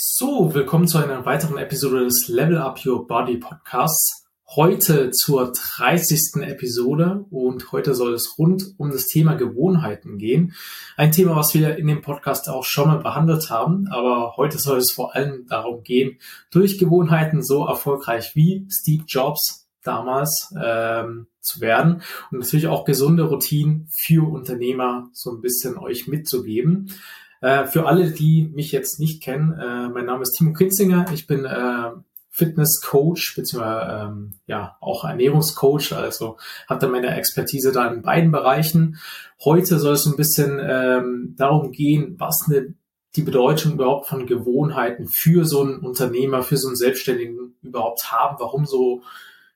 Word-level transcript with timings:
So, 0.00 0.54
willkommen 0.54 0.86
zu 0.86 0.98
einer 0.98 1.26
weiteren 1.26 1.58
Episode 1.58 2.04
des 2.04 2.28
Level 2.28 2.58
Up 2.58 2.78
Your 2.86 3.08
Body 3.08 3.36
Podcasts. 3.36 4.28
Heute 4.46 5.10
zur 5.10 5.52
30. 5.52 6.40
Episode 6.42 7.26
und 7.30 7.72
heute 7.72 7.96
soll 7.96 8.14
es 8.14 8.38
rund 8.38 8.62
um 8.76 8.92
das 8.92 9.06
Thema 9.06 9.34
Gewohnheiten 9.34 10.16
gehen. 10.18 10.54
Ein 10.96 11.10
Thema, 11.10 11.34
was 11.34 11.52
wir 11.52 11.78
in 11.78 11.88
dem 11.88 12.00
Podcast 12.00 12.48
auch 12.48 12.62
schon 12.62 12.86
mal 12.86 13.00
behandelt 13.00 13.50
haben, 13.50 13.88
aber 13.90 14.36
heute 14.36 14.58
soll 14.58 14.78
es 14.78 14.92
vor 14.92 15.16
allem 15.16 15.48
darum 15.48 15.82
gehen, 15.82 16.20
durch 16.52 16.78
Gewohnheiten 16.78 17.42
so 17.42 17.66
erfolgreich 17.66 18.36
wie 18.36 18.68
Steve 18.70 19.02
Jobs 19.04 19.66
damals 19.82 20.54
ähm, 20.62 21.26
zu 21.40 21.60
werden 21.60 22.02
und 22.30 22.38
natürlich 22.38 22.68
auch 22.68 22.84
gesunde 22.84 23.24
Routinen 23.24 23.88
für 23.90 24.28
Unternehmer 24.30 25.08
so 25.12 25.32
ein 25.32 25.40
bisschen 25.40 25.76
euch 25.76 26.06
mitzugeben. 26.06 26.92
Äh, 27.40 27.66
für 27.66 27.86
alle, 27.86 28.10
die 28.10 28.50
mich 28.54 28.72
jetzt 28.72 28.98
nicht 28.98 29.22
kennen, 29.22 29.52
äh, 29.52 29.88
mein 29.88 30.06
Name 30.06 30.22
ist 30.22 30.32
Timo 30.32 30.52
Kinzinger. 30.52 31.06
Ich 31.12 31.26
bin 31.26 31.44
äh, 31.44 31.90
Fitness-Coach 32.30 33.34
beziehungsweise 33.34 34.06
ähm, 34.08 34.34
ja 34.46 34.76
auch 34.80 35.04
Ernährungscoach, 35.04 35.92
also 35.92 36.36
habe 36.68 36.80
da 36.80 36.88
meine 36.88 37.14
Expertise 37.16 37.72
da 37.72 37.88
in 37.88 38.02
beiden 38.02 38.30
Bereichen. 38.30 38.98
Heute 39.44 39.78
soll 39.78 39.94
es 39.94 40.06
ein 40.06 40.16
bisschen 40.16 40.60
ähm, 40.62 41.34
darum 41.36 41.72
gehen, 41.72 42.14
was 42.18 42.46
eine, 42.46 42.74
die 43.16 43.22
Bedeutung 43.22 43.72
überhaupt 43.72 44.06
von 44.06 44.26
Gewohnheiten 44.26 45.08
für 45.08 45.44
so 45.44 45.62
einen 45.62 45.78
Unternehmer, 45.78 46.42
für 46.42 46.56
so 46.56 46.68
einen 46.68 46.76
Selbstständigen 46.76 47.56
überhaupt 47.62 48.12
haben, 48.12 48.36
warum 48.38 48.66
so 48.66 49.02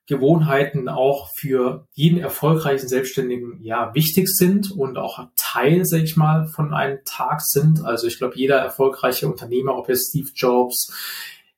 Gewohnheiten 0.07 0.89
auch 0.89 1.31
für 1.33 1.87
jeden 1.93 2.19
erfolgreichen 2.19 2.89
Selbstständigen 2.89 3.61
ja 3.63 3.95
wichtig 3.95 4.29
sind 4.29 4.73
und 4.73 4.99
auch 4.99 5.29
Teil, 5.53 5.85
sag 5.85 6.03
ich 6.03 6.17
mal, 6.17 6.47
von 6.47 6.73
einem 6.73 7.01
Tag 7.05 7.41
sind. 7.43 7.85
Also 7.85 8.07
ich 8.07 8.19
glaube, 8.19 8.37
jeder 8.37 8.57
erfolgreiche 8.57 9.29
Unternehmer, 9.29 9.77
ob 9.77 9.89
jetzt 9.89 10.09
Steve 10.09 10.31
Jobs, 10.35 10.93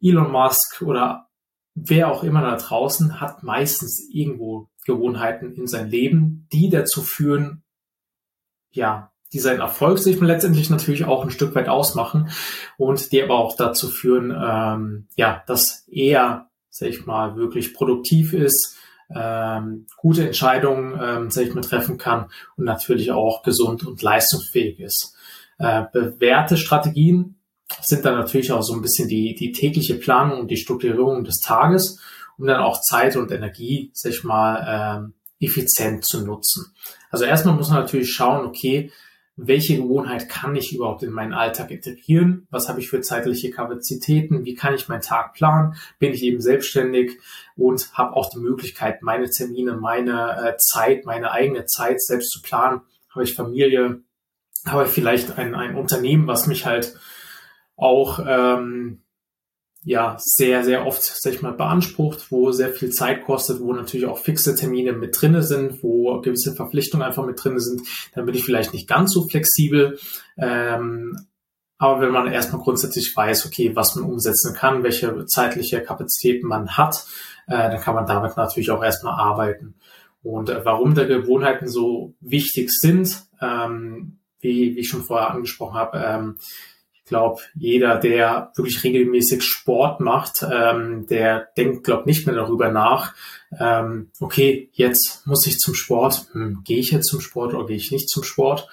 Elon 0.03 0.33
Musk 0.33 0.83
oder 0.83 1.29
wer 1.75 2.11
auch 2.11 2.23
immer 2.23 2.43
da 2.43 2.57
draußen, 2.57 3.21
hat 3.21 3.43
meistens 3.43 4.09
irgendwo 4.11 4.69
Gewohnheiten 4.87 5.53
in 5.53 5.67
sein 5.67 5.89
Leben, 5.89 6.49
die 6.53 6.71
dazu 6.71 7.03
führen, 7.03 7.63
ja, 8.73 9.13
die 9.33 9.39
seinen 9.41 9.61
Erfolg 9.61 9.99
sich 9.99 10.21
letztendlich 10.21 10.71
natürlich 10.71 11.05
auch 11.05 11.25
ein 11.25 11.31
Stück 11.31 11.55
weit 11.55 11.69
ausmachen 11.69 12.31
und 12.77 13.13
die 13.13 13.23
aber 13.23 13.39
auch 13.39 13.57
dazu 13.57 13.89
führen, 13.89 14.31
ähm, 14.31 15.09
ja, 15.17 15.43
dass 15.47 15.85
er 15.89 16.51
sag 16.75 16.89
ich 16.89 17.07
mal, 17.07 17.37
wirklich 17.37 17.73
produktiv 17.73 18.33
ist, 18.33 18.77
ähm, 19.15 19.87
gute 19.97 20.27
Entscheidungen, 20.27 20.99
ähm, 21.03 21.31
sag 21.31 21.47
ich 21.47 21.67
treffen 21.67 21.99
kann 21.99 22.27
und 22.57 22.65
natürlich 22.65 23.11
auch 23.11 23.43
gesund 23.43 23.87
und 23.87 24.03
leistungsfähig 24.03 24.81
ist. 24.81 25.15
Äh, 25.59 25.85
bewährte 25.93 26.57
Strategien 26.57 27.37
sind 27.81 28.05
dann 28.05 28.19
natürlich 28.19 28.53
auch 28.53 28.63
so 28.63 28.75
ein 28.75 28.83
bisschen 28.83 29.09
die, 29.09 29.35
die 29.35 29.53
tägliche 29.53 29.95
Planung 29.95 30.41
und 30.41 30.51
die 30.51 30.57
Strukturierung 30.57 31.25
des 31.25 31.41
Tages, 31.41 32.01
um 32.39 32.47
dann 32.47 32.61
auch 32.61 32.81
Zeit 32.81 33.17
und 33.17 33.31
Energie, 33.31 33.91
sag 33.95 34.25
mal, 34.25 35.05
ähm, 35.05 35.15
effizient 35.41 36.05
zu 36.05 36.25
nutzen. 36.25 36.75
Also 37.11 37.25
erstmal 37.25 37.55
muss 37.55 37.69
man 37.69 37.81
natürlich 37.81 38.13
schauen, 38.13 38.47
okay, 38.47 38.91
welche 39.37 39.77
Gewohnheit 39.77 40.29
kann 40.29 40.55
ich 40.55 40.75
überhaupt 40.75 41.03
in 41.03 41.11
meinen 41.11 41.33
Alltag 41.33 41.71
integrieren? 41.71 42.47
Was 42.51 42.69
habe 42.69 42.81
ich 42.81 42.89
für 42.89 43.01
zeitliche 43.01 43.51
Kapazitäten? 43.51 44.45
Wie 44.45 44.55
kann 44.55 44.75
ich 44.75 44.89
meinen 44.89 45.01
Tag 45.01 45.35
planen? 45.35 45.75
Bin 45.99 46.13
ich 46.13 46.23
eben 46.23 46.41
selbstständig 46.41 47.19
und 47.57 47.93
habe 47.95 48.15
auch 48.15 48.31
die 48.31 48.39
Möglichkeit, 48.39 49.03
meine 49.03 49.29
Termine, 49.29 49.73
meine 49.73 50.53
äh, 50.53 50.57
Zeit, 50.59 51.05
meine 51.05 51.33
eigene 51.33 51.67
Zeit 51.67 52.01
selbst 52.01 52.31
zu 52.31 52.43
planen? 52.43 52.83
Habe 53.11 53.25
ich 53.25 53.35
Familie? 53.35 54.03
Habe 54.67 54.85
ich 54.85 54.91
vielleicht 54.91 55.37
ein, 55.37 55.55
ein 55.55 55.75
Unternehmen, 55.75 56.27
was 56.29 56.47
mich 56.47 56.65
halt 56.65 56.97
auch 57.77 58.21
ähm, 58.25 59.04
ja 59.85 60.17
sehr, 60.19 60.65
sehr 60.65 60.87
oft, 60.87 61.03
sag 61.03 61.35
ich 61.35 61.43
mal, 61.43 61.53
beansprucht, 61.53 62.31
wo 62.31 62.53
sehr 62.53 62.71
viel 62.71 62.91
Zeit 62.91 63.25
kostet, 63.25 63.61
wo 63.61 63.73
natürlich 63.73 64.07
auch 64.07 64.19
fixe 64.19 64.55
Termine 64.55 64.93
mit 64.93 65.21
drinne 65.21 65.43
sind, 65.43 65.83
wo 65.83 66.21
gewisse 66.21 66.55
Verpflichtungen 66.55 67.07
einfach 67.07 67.27
mit 67.27 67.43
drinne 67.43 67.61
sind, 67.61 67.83
dann 68.15 68.25
bin 68.25 68.35
ich 68.35 68.45
vielleicht 68.45 68.73
nicht 68.73 68.89
ganz 68.89 69.13
so 69.13 69.29
flexibel. 69.29 69.99
Ähm, 70.39 71.19
aber 71.77 72.01
wenn 72.01 72.13
man 72.13 72.33
erstmal 72.33 72.63
grundsätzlich 72.63 73.15
weiß, 73.15 73.47
okay, 73.47 73.77
was 73.77 73.95
man 73.95 74.05
umsetzen 74.05 74.55
kann, 74.55 74.83
welche 74.83 75.27
zeitliche 75.27 75.83
Kapazitäten 75.83 76.47
man 76.47 76.77
hat, 76.79 77.05
äh, 77.47 77.69
dann 77.69 77.81
kann 77.81 77.95
man 77.95 78.07
damit 78.07 78.37
natürlich 78.37 78.71
auch 78.71 78.83
erstmal 78.83 79.15
arbeiten. 79.15 79.75
Und 80.23 80.49
äh, 80.49 80.65
warum 80.65 80.95
da 80.95 81.05
Gewohnheiten 81.05 81.69
so 81.69 82.15
wichtig 82.21 82.71
sind, 82.71 83.25
ähm, 83.43 84.19
wie, 84.41 84.75
wie 84.75 84.81
ich 84.81 84.89
schon 84.89 85.03
vorher 85.03 85.31
angesprochen 85.31 85.75
habe, 85.75 85.99
ähm, 85.99 86.37
ich 87.05 87.09
glaube, 87.11 87.43
jeder, 87.55 87.99
der 87.99 88.51
wirklich 88.57 88.83
regelmäßig 88.83 89.43
Sport 89.43 90.01
macht, 90.01 90.43
ähm, 90.51 91.07
der 91.07 91.49
denkt, 91.55 91.85
glaube 91.85 92.07
nicht 92.07 92.27
mehr 92.27 92.35
darüber 92.35 92.71
nach, 92.71 93.15
ähm, 93.61 94.11
okay, 94.21 94.71
jetzt 94.73 95.27
muss 95.27 95.47
ich 95.47 95.59
zum 95.59 95.75
Sport, 95.75 96.29
hm, 96.33 96.63
gehe 96.65 96.79
ich 96.79 96.93
jetzt 96.93 97.09
zum 97.09 97.21
Sport 97.21 97.53
oder 97.53 97.67
gehe 97.67 97.77
ich 97.77 97.93
nicht 97.93 98.09
zum 98.09 98.23
Sport? 98.23 98.69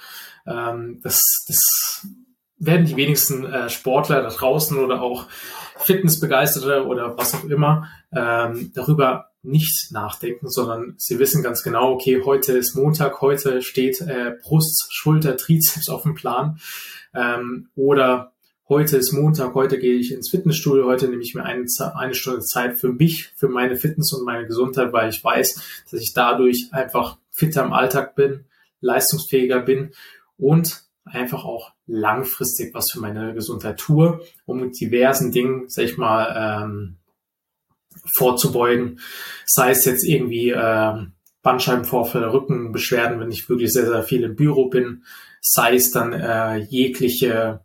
Ähm, 0.47 1.01
das, 1.03 1.21
das 1.45 2.07
werden 2.57 2.85
die 2.85 2.95
wenigsten 2.95 3.43
äh, 3.43 3.69
Sportler 3.69 4.21
da 4.21 4.29
draußen 4.29 4.77
oder 4.77 5.01
auch 5.01 5.27
Fitnessbegeisterte 5.79 6.85
oder 6.85 7.17
was 7.17 7.35
auch 7.35 7.43
immer 7.43 7.89
ähm, 8.15 8.71
darüber 8.73 9.30
nicht 9.43 9.91
nachdenken, 9.91 10.49
sondern 10.49 10.93
sie 10.97 11.19
wissen 11.19 11.43
ganz 11.43 11.63
genau, 11.63 11.93
okay, 11.93 12.21
heute 12.23 12.53
ist 12.53 12.75
Montag, 12.75 13.21
heute 13.21 13.61
steht 13.61 13.99
äh, 14.01 14.35
Brust, 14.41 14.87
Schulter, 14.91 15.35
Trizeps 15.37 15.89
auf 15.89 16.03
dem 16.03 16.13
Plan. 16.13 16.59
Ähm, 17.13 17.69
oder 17.75 18.33
heute 18.69 18.97
ist 18.97 19.11
Montag, 19.13 19.55
heute 19.55 19.79
gehe 19.79 19.95
ich 19.95 20.11
ins 20.11 20.29
Fitnessstudio, 20.29 20.85
heute 20.85 21.07
nehme 21.07 21.23
ich 21.23 21.33
mir 21.33 21.43
eine, 21.43 21.65
eine 21.95 22.13
Stunde 22.13 22.41
Zeit 22.41 22.77
für 22.77 22.93
mich, 22.93 23.33
für 23.35 23.49
meine 23.49 23.77
Fitness 23.77 24.13
und 24.13 24.25
meine 24.25 24.45
Gesundheit, 24.45 24.93
weil 24.93 25.09
ich 25.09 25.23
weiß, 25.23 25.85
dass 25.89 25.99
ich 25.99 26.13
dadurch 26.13 26.69
einfach 26.71 27.17
fitter 27.31 27.65
im 27.65 27.73
Alltag 27.73 28.15
bin, 28.15 28.45
leistungsfähiger 28.79 29.61
bin 29.61 29.91
und 30.37 30.83
einfach 31.03 31.43
auch 31.45 31.73
langfristig 31.87 32.73
was 32.73 32.91
für 32.91 32.99
meine 32.99 33.33
Gesundheit 33.33 33.79
tue, 33.79 34.21
um 34.45 34.59
mit 34.59 34.79
diversen 34.79 35.31
Dingen, 35.31 35.67
sag 35.67 35.85
ich 35.85 35.97
mal, 35.97 36.63
ähm, 36.63 36.97
vorzubeugen. 38.15 38.99
Sei 39.45 39.71
es 39.71 39.85
jetzt 39.85 40.03
irgendwie 40.03 40.51
ähm, 40.51 41.13
Bandscheibenvorfälle, 41.43 42.31
Rückenbeschwerden, 42.31 43.19
wenn 43.19 43.31
ich 43.31 43.49
wirklich 43.49 43.73
sehr, 43.73 43.85
sehr 43.85 44.03
viel 44.03 44.23
im 44.23 44.35
Büro 44.35 44.69
bin, 44.69 45.03
sei 45.41 45.75
es 45.75 45.91
dann 45.91 46.13
äh, 46.13 46.57
jegliche 46.57 47.61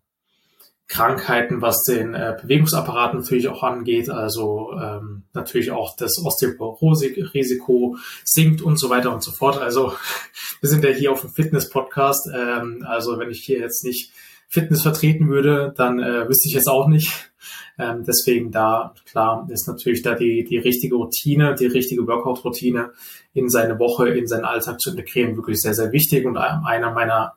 Krankheiten, 0.88 1.62
was 1.62 1.82
den 1.82 2.14
äh, 2.14 2.36
Bewegungsapparat 2.40 3.14
natürlich 3.14 3.48
auch 3.48 3.64
angeht, 3.64 4.08
also 4.08 4.72
ähm, 4.80 5.24
natürlich 5.34 5.72
auch 5.72 5.96
das 5.96 6.16
Osteoporose-Risiko 6.24 7.96
sinkt 8.24 8.62
und 8.62 8.78
so 8.78 8.88
weiter 8.88 9.12
und 9.12 9.22
so 9.22 9.32
fort. 9.32 9.58
Also 9.58 9.94
wir 10.60 10.70
sind 10.70 10.84
ja 10.84 10.90
hier 10.90 11.10
auf 11.10 11.22
dem 11.22 11.30
Fitness-Podcast, 11.30 12.30
ähm, 12.32 12.84
also 12.86 13.18
wenn 13.18 13.30
ich 13.30 13.42
hier 13.42 13.58
jetzt 13.58 13.84
nicht 13.84 14.12
Fitness 14.48 14.82
vertreten 14.82 15.28
würde, 15.28 15.74
dann 15.76 15.98
äh, 15.98 16.28
wüsste 16.28 16.48
ich 16.48 16.56
es 16.56 16.66
auch 16.66 16.88
nicht. 16.88 17.30
Ähm, 17.78 18.04
deswegen 18.06 18.50
da, 18.50 18.94
klar, 19.10 19.46
ist 19.50 19.68
natürlich 19.68 20.02
da 20.02 20.14
die, 20.14 20.44
die 20.44 20.58
richtige 20.58 20.94
Routine, 20.94 21.54
die 21.54 21.66
richtige 21.66 22.06
Workout-Routine 22.06 22.92
in 23.34 23.48
seine 23.50 23.78
Woche, 23.78 24.08
in 24.08 24.26
seinen 24.26 24.44
Alltag 24.44 24.80
zu 24.80 24.90
integrieren, 24.90 25.36
wirklich 25.36 25.60
sehr, 25.60 25.74
sehr 25.74 25.92
wichtig 25.92 26.24
und 26.26 26.38
einer 26.38 26.92
meiner 26.92 27.34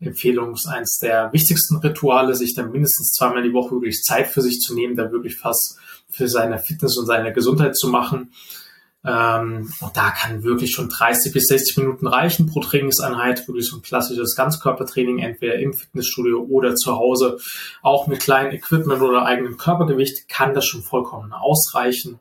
Empfehlung 0.00 0.52
ist 0.52 0.68
eines 0.68 0.98
der 0.98 1.32
wichtigsten 1.32 1.76
Rituale, 1.78 2.34
sich 2.34 2.54
dann 2.54 2.70
mindestens 2.70 3.12
zweimal 3.12 3.42
die 3.42 3.52
Woche 3.52 3.72
wirklich 3.72 4.00
Zeit 4.02 4.28
für 4.28 4.42
sich 4.42 4.60
zu 4.60 4.74
nehmen, 4.74 4.96
da 4.96 5.10
wirklich 5.10 5.36
fast 5.36 5.78
für 6.08 6.28
seine 6.28 6.58
Fitness 6.58 6.96
und 6.98 7.06
seine 7.06 7.32
Gesundheit 7.32 7.76
zu 7.76 7.88
machen. 7.88 8.32
Ähm, 9.04 9.72
und 9.80 9.96
da 9.96 10.10
kann 10.10 10.42
wirklich 10.42 10.72
schon 10.72 10.88
30 10.88 11.32
bis 11.32 11.44
60 11.46 11.78
Minuten 11.78 12.06
reichen 12.06 12.46
pro 12.46 12.60
Trainingseinheit, 12.60 13.46
wirklich 13.46 13.68
so 13.68 13.76
ein 13.76 13.82
klassisches 13.82 14.34
Ganzkörpertraining, 14.34 15.18
entweder 15.20 15.54
im 15.54 15.72
Fitnessstudio 15.72 16.42
oder 16.42 16.74
zu 16.74 16.96
Hause. 16.96 17.38
Auch 17.82 18.06
mit 18.06 18.20
kleinem 18.20 18.52
Equipment 18.52 19.00
oder 19.00 19.24
eigenem 19.24 19.56
Körpergewicht 19.56 20.28
kann 20.28 20.54
das 20.54 20.66
schon 20.66 20.82
vollkommen 20.82 21.32
ausreichen. 21.32 22.18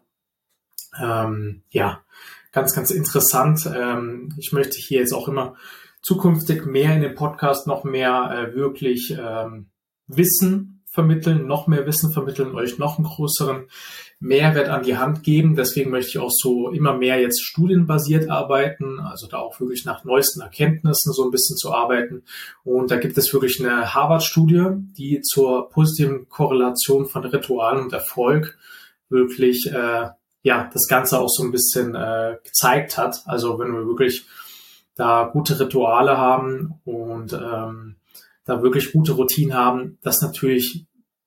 Ähm, 1.01 1.63
ja, 1.69 2.01
ganz, 2.51 2.73
ganz 2.73 2.91
interessant. 2.91 3.69
Ähm, 3.73 4.33
ich 4.37 4.51
möchte 4.51 4.77
hier 4.77 4.99
jetzt 4.99 5.13
auch 5.13 5.27
immer 5.27 5.55
zukünftig 6.01 6.65
mehr 6.65 6.95
in 6.95 7.01
dem 7.01 7.15
Podcast 7.15 7.67
noch 7.67 7.83
mehr 7.83 8.31
äh, 8.31 8.55
wirklich 8.55 9.15
ähm, 9.19 9.69
Wissen 10.07 10.76
vermitteln, 10.89 11.45
noch 11.47 11.67
mehr 11.67 11.85
Wissen 11.85 12.11
vermitteln, 12.11 12.55
euch 12.55 12.77
noch 12.77 12.97
einen 12.97 13.07
größeren 13.07 13.67
Mehrwert 14.19 14.69
an 14.69 14.83
die 14.83 14.97
Hand 14.97 15.23
geben. 15.23 15.55
Deswegen 15.55 15.91
möchte 15.91 16.09
ich 16.09 16.19
auch 16.19 16.31
so 16.31 16.69
immer 16.69 16.97
mehr 16.97 17.19
jetzt 17.19 17.43
studienbasiert 17.43 18.29
arbeiten, 18.29 18.99
also 18.99 19.27
da 19.27 19.37
auch 19.37 19.59
wirklich 19.59 19.85
nach 19.85 20.05
neuesten 20.05 20.41
Erkenntnissen 20.41 21.13
so 21.13 21.25
ein 21.25 21.31
bisschen 21.31 21.57
zu 21.57 21.73
arbeiten. 21.73 22.23
Und 22.63 22.89
da 22.89 22.95
gibt 22.97 23.17
es 23.17 23.31
wirklich 23.31 23.59
eine 23.59 23.93
Harvard-Studie, 23.93 24.69
die 24.97 25.21
zur 25.21 25.69
positiven 25.69 26.29
Korrelation 26.29 27.05
von 27.05 27.25
Ritualen 27.25 27.83
und 27.83 27.93
Erfolg 27.93 28.57
wirklich 29.09 29.71
äh, 29.71 30.09
ja 30.41 30.69
das 30.73 30.87
Ganze 30.87 31.19
auch 31.19 31.29
so 31.29 31.43
ein 31.43 31.51
bisschen 31.51 31.93
äh, 31.93 32.37
gezeigt 32.43 32.97
hat. 32.97 33.21
Also 33.25 33.59
wenn 33.59 33.71
wir 33.71 33.85
wirklich 33.85 34.25
da 34.95 35.29
gute 35.31 35.59
Rituale 35.59 36.17
haben 36.17 36.79
und 36.85 37.33
ähm, 37.33 37.96
da 38.47 38.63
wirklich 38.63 38.93
gute 38.93 39.11
Routinen 39.11 39.53
haben, 39.53 39.99
das 40.01 40.21
natürlich 40.21 40.85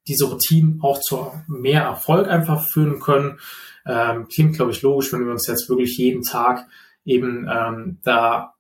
diese 0.08 0.24
Routinen 0.24 0.80
auch 0.82 1.00
zu 1.00 1.30
mehr 1.46 1.82
Erfolg 1.82 2.26
einfach 2.26 2.66
führen 2.66 2.98
können. 3.00 3.38
Ähm, 3.86 4.26
klingt, 4.28 4.56
glaube 4.56 4.72
ich, 4.72 4.82
logisch, 4.82 5.12
wenn 5.12 5.24
wir 5.24 5.32
uns 5.32 5.46
jetzt 5.46 5.68
wirklich 5.68 5.96
jeden 5.98 6.22
Tag 6.22 6.66
eben 7.04 7.46
ähm, 7.48 7.98
da 8.02 8.54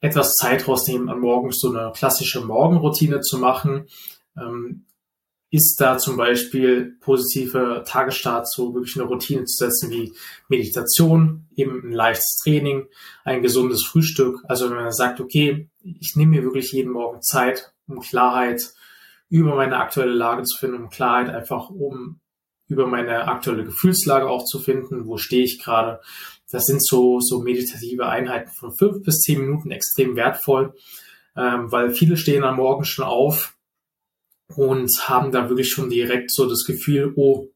etwas 0.00 0.34
Zeit 0.34 0.68
rausnehmen, 0.68 1.08
an 1.08 1.20
morgens 1.20 1.60
so 1.60 1.74
eine 1.74 1.92
klassische 1.92 2.44
Morgenroutine 2.44 3.20
zu 3.20 3.38
machen. 3.38 3.86
Ähm, 4.36 4.84
ist 5.52 5.78
da 5.82 5.98
zum 5.98 6.16
Beispiel 6.16 6.96
positive 7.00 7.84
Tagesstart 7.86 8.50
so 8.50 8.74
wirklich 8.74 8.96
eine 8.96 9.04
Routine 9.04 9.44
zu 9.44 9.66
setzen 9.66 9.90
wie 9.90 10.14
Meditation, 10.48 11.46
eben 11.54 11.82
ein 11.84 11.92
leichtes 11.92 12.38
Training, 12.42 12.86
ein 13.24 13.42
gesundes 13.42 13.84
Frühstück. 13.84 14.40
Also 14.48 14.70
wenn 14.70 14.78
man 14.78 14.92
sagt, 14.92 15.20
okay, 15.20 15.68
ich 15.82 16.16
nehme 16.16 16.36
mir 16.36 16.42
wirklich 16.42 16.72
jeden 16.72 16.90
Morgen 16.90 17.20
Zeit, 17.20 17.74
um 17.92 18.00
Klarheit 18.00 18.72
über 19.28 19.54
meine 19.54 19.76
aktuelle 19.76 20.12
Lage 20.12 20.42
zu 20.44 20.58
finden, 20.58 20.82
um 20.82 20.90
Klarheit 20.90 21.30
einfach 21.30 21.70
um 21.70 22.20
über 22.68 22.86
meine 22.86 23.28
aktuelle 23.28 23.64
Gefühlslage 23.64 24.28
auch 24.28 24.44
zu 24.44 24.58
finden, 24.58 25.06
wo 25.06 25.16
stehe 25.18 25.44
ich 25.44 25.62
gerade. 25.62 26.00
Das 26.50 26.64
sind 26.64 26.84
so, 26.84 27.20
so 27.20 27.40
meditative 27.40 28.06
Einheiten 28.06 28.50
von 28.50 28.74
fünf 28.74 29.02
bis 29.02 29.20
zehn 29.20 29.40
Minuten 29.40 29.70
extrem 29.70 30.16
wertvoll, 30.16 30.74
ähm, 31.36 31.70
weil 31.70 31.94
viele 31.94 32.16
stehen 32.16 32.44
am 32.44 32.56
Morgen 32.56 32.84
schon 32.84 33.04
auf 33.04 33.54
und 34.56 34.90
haben 35.06 35.32
da 35.32 35.48
wirklich 35.48 35.70
schon 35.70 35.88
direkt 35.88 36.30
so 36.30 36.48
das 36.48 36.64
Gefühl, 36.66 37.12
oh, 37.16 37.48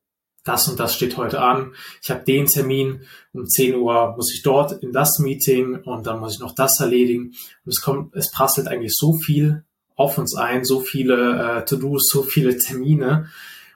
das 0.44 0.68
und 0.68 0.78
das 0.80 0.94
steht 0.94 1.16
heute 1.16 1.42
an. 1.42 1.74
Ich 2.02 2.08
habe 2.08 2.24
den 2.24 2.46
Termin, 2.46 3.02
um 3.32 3.46
10 3.46 3.74
Uhr 3.74 4.14
muss 4.16 4.32
ich 4.32 4.42
dort 4.42 4.82
in 4.82 4.92
das 4.92 5.18
Meeting 5.18 5.80
und 5.82 6.06
dann 6.06 6.20
muss 6.20 6.34
ich 6.34 6.40
noch 6.40 6.54
das 6.54 6.80
erledigen. 6.80 7.34
Und 7.64 7.72
es 7.72 7.82
kommt, 7.82 8.14
es 8.14 8.30
prasselt 8.30 8.68
eigentlich 8.68 8.94
so 8.96 9.18
viel 9.18 9.65
auf 9.96 10.18
uns 10.18 10.36
ein, 10.36 10.64
so 10.64 10.80
viele 10.80 11.60
äh, 11.60 11.64
To-Dos, 11.64 12.08
so 12.10 12.22
viele 12.22 12.58
Termine. 12.58 13.28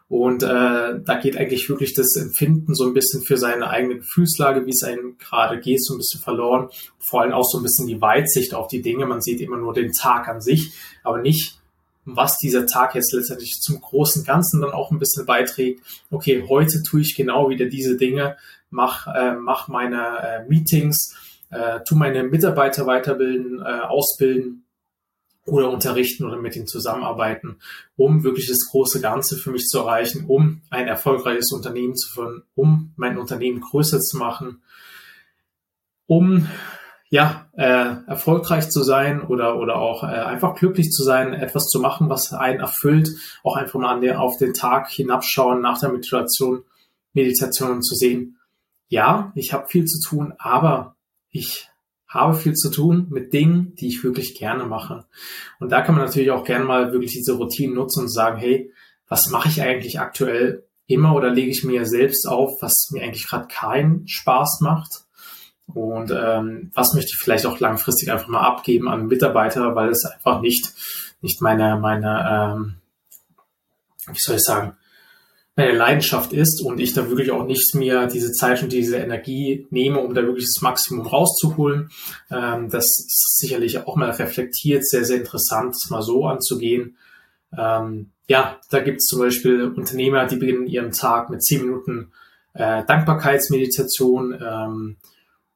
Und 0.09 0.43
äh, 0.43 0.47
da 0.47 1.21
geht 1.23 1.37
eigentlich 1.37 1.69
wirklich 1.69 1.95
das 1.95 2.17
Empfinden 2.17 2.75
so 2.75 2.85
ein 2.85 2.95
bisschen 2.95 3.23
für 3.23 3.37
seine 3.37 3.71
eigene 3.71 3.97
Gefühlslage, 3.97 4.67
wie 4.67 4.71
es 4.71 4.83
einem 4.83 5.17
gerade 5.19 5.61
geht, 5.61 5.83
so 5.83 5.95
ein 5.95 5.99
bisschen 5.99 6.21
verloren. 6.21 6.69
Vor 6.99 7.23
allem 7.23 7.33
auch 7.33 7.45
so 7.45 7.59
ein 7.59 7.63
bisschen 7.63 7.87
die 7.87 8.01
Weitsicht 8.01 8.53
auf 8.53 8.67
die 8.67 8.83
Dinge. 8.83 9.07
Man 9.07 9.23
sieht 9.23 9.41
immer 9.41 9.57
nur 9.57 9.73
den 9.73 9.93
Tag 9.93 10.29
an 10.29 10.41
sich, 10.41 10.73
aber 11.05 11.21
nicht, 11.21 11.61
was 12.05 12.37
dieser 12.39 12.67
Tag 12.67 12.97
jetzt 12.97 13.13
letztendlich 13.13 13.61
zum 13.61 13.81
großen 13.81 14.25
Ganzen 14.25 14.61
dann 14.61 14.73
auch 14.73 14.91
ein 14.91 14.99
bisschen 14.99 15.27
beiträgt. 15.27 15.81
Okay, 16.11 16.45
heute 16.49 16.83
tue 16.83 17.03
ich 17.03 17.15
genau 17.17 17.49
wieder 17.49 17.67
diese 17.67 17.97
Dinge, 17.97 18.37
mach, 18.71 19.07
äh, 19.07 19.35
mach 19.35 19.69
meine 19.69 20.19
äh, 20.19 20.49
Meetings, 20.49 21.15
äh, 21.51 21.81
tu 21.87 21.95
meine 21.95 22.25
Mitarbeiter 22.25 22.85
weiterbilden, 22.85 23.61
äh, 23.61 23.83
ausbilden 23.83 24.65
oder 25.47 25.71
unterrichten 25.71 26.25
oder 26.25 26.37
mit 26.37 26.57
ihnen 26.57 26.67
zusammenarbeiten, 26.67 27.59
um 27.97 28.25
wirklich 28.25 28.47
das 28.47 28.69
große 28.71 29.01
Ganze 29.01 29.37
für 29.37 29.51
mich 29.51 29.67
zu 29.67 29.79
erreichen, 29.79 30.27
um 30.27 30.63
ein 30.71 30.87
erfolgreiches 30.87 31.51
Unternehmen 31.53 31.97
zu 31.97 32.11
führen, 32.13 32.43
um 32.55 32.93
mein 32.97 33.19
Unternehmen 33.19 33.61
größer 33.61 34.01
zu 34.01 34.19
machen, 34.19 34.63
um 36.07 36.49
ja, 37.13 37.49
äh, 37.57 37.97
erfolgreich 38.07 38.71
zu 38.71 38.85
sein 38.85 39.21
oder, 39.21 39.59
oder 39.59 39.77
auch 39.77 40.05
äh, 40.05 40.07
einfach 40.07 40.55
glücklich 40.55 40.91
zu 40.91 41.03
sein, 41.03 41.35
etwas 41.35 41.67
zu 41.67 41.81
machen, 41.81 42.09
was 42.09 42.33
einen 42.33 42.61
erfüllt, 42.61 43.09
auch 43.43 43.57
einfach 43.57 43.81
mal 43.81 43.95
an 43.95 44.01
der, 44.01 44.21
auf 44.21 44.39
den 44.39 44.55
Tag 44.55 44.89
hinabschauen, 44.89 45.61
nach 45.61 45.81
der 45.81 45.89
Meditation, 45.89 46.63
Meditation 47.13 47.83
zu 47.83 47.97
sehen. 47.97 48.39
Ja, 48.87 49.33
ich 49.35 49.53
habe 49.53 49.67
viel 49.67 49.87
zu 49.87 50.01
tun, 50.09 50.35
aber 50.39 50.95
ich 51.31 51.70
habe 52.11 52.35
viel 52.35 52.55
zu 52.55 52.71
tun 52.71 53.07
mit 53.09 53.33
Dingen, 53.33 53.75
die 53.77 53.87
ich 53.87 54.03
wirklich 54.03 54.37
gerne 54.37 54.65
mache. 54.65 55.07
Und 55.61 55.71
da 55.71 55.81
kann 55.81 55.95
man 55.95 56.05
natürlich 56.05 56.33
auch 56.33 56.45
gerne 56.45 56.65
mal 56.65 56.93
wirklich 56.93 57.13
diese 57.13 57.35
Routinen 57.35 57.77
nutzen 57.77 58.01
und 58.01 58.09
sagen, 58.09 58.37
hey, 58.39 58.73
was 59.09 59.31
mache 59.31 59.49
ich 59.49 59.63
eigentlich 59.63 60.01
aktuell 60.01 60.65
immer 60.87 61.15
oder 61.15 61.31
lege 61.31 61.51
ich 61.51 61.63
mir 61.63 61.87
selbst 61.87 62.27
auf, 62.27 62.61
was 62.61 62.91
mir 62.91 63.05
eigentlich 63.05 63.29
gerade 63.29 63.47
keinen 63.47 64.09
Spaß 64.09 64.59
macht? 64.61 65.05
Und 65.67 66.11
ähm, 66.11 66.73
was 66.75 66.95
möchte 66.95 67.13
ich 67.15 67.21
vielleicht 67.21 67.47
auch 67.47 67.61
langfristig 67.61 68.11
einfach 68.11 68.27
mal 68.27 68.41
abgeben 68.41 68.89
an 68.89 69.07
Mitarbeiter, 69.07 69.77
weil 69.77 69.91
es 69.91 70.05
einfach 70.05 70.41
nicht, 70.41 70.73
nicht 71.21 71.41
meine, 71.41 71.79
meine, 71.79 72.57
ähm, 72.57 72.75
wie 74.13 74.19
soll 74.19 74.35
ich 74.35 74.43
sagen, 74.43 74.77
meine 75.57 75.73
Leidenschaft 75.73 76.33
ist 76.33 76.63
und 76.63 76.81
ich 76.81 76.95
da 76.95 77.09
wirklich 77.09 77.31
auch 77.31 77.45
nicht 77.45 77.75
mehr 77.75 78.07
diese 78.07 78.33
Zeit 78.33 78.63
und 78.63 78.73
diese 78.73 78.97
Energie 78.97 79.67
nehme, 79.71 80.01
um 80.01 80.15
da 80.15 80.23
wirklich 80.23 80.47
das 80.47 80.63
Maximum 80.63 81.07
rauszuholen. 81.07 81.91
Ähm, 82.31 82.71
das 82.71 82.85
ist 82.85 83.39
sicherlich 83.39 83.87
auch 83.87 83.97
mal 83.97 84.11
reflektiert, 84.11 84.87
sehr, 84.87 85.05
sehr 85.05 85.19
interessant, 85.19 85.75
das 85.75 85.91
mal 85.91 86.03
so 86.03 86.27
anzugehen. 86.27 86.97
Ähm, 87.57 88.11
ja, 88.29 88.61
da 88.71 88.81
gibt 88.81 88.99
es 88.99 89.07
zum 89.07 89.21
Beispiel 89.21 89.65
Unternehmer, 89.65 90.27
die 90.27 90.37
beginnen 90.37 90.67
ihren 90.67 90.93
Tag 90.93 91.31
mit 91.31 91.43
zehn 91.43 91.63
Minuten 91.63 92.13
äh, 92.55 92.85
Dankbarkeitsmeditation. 92.85 94.39
Ähm, 94.41 94.97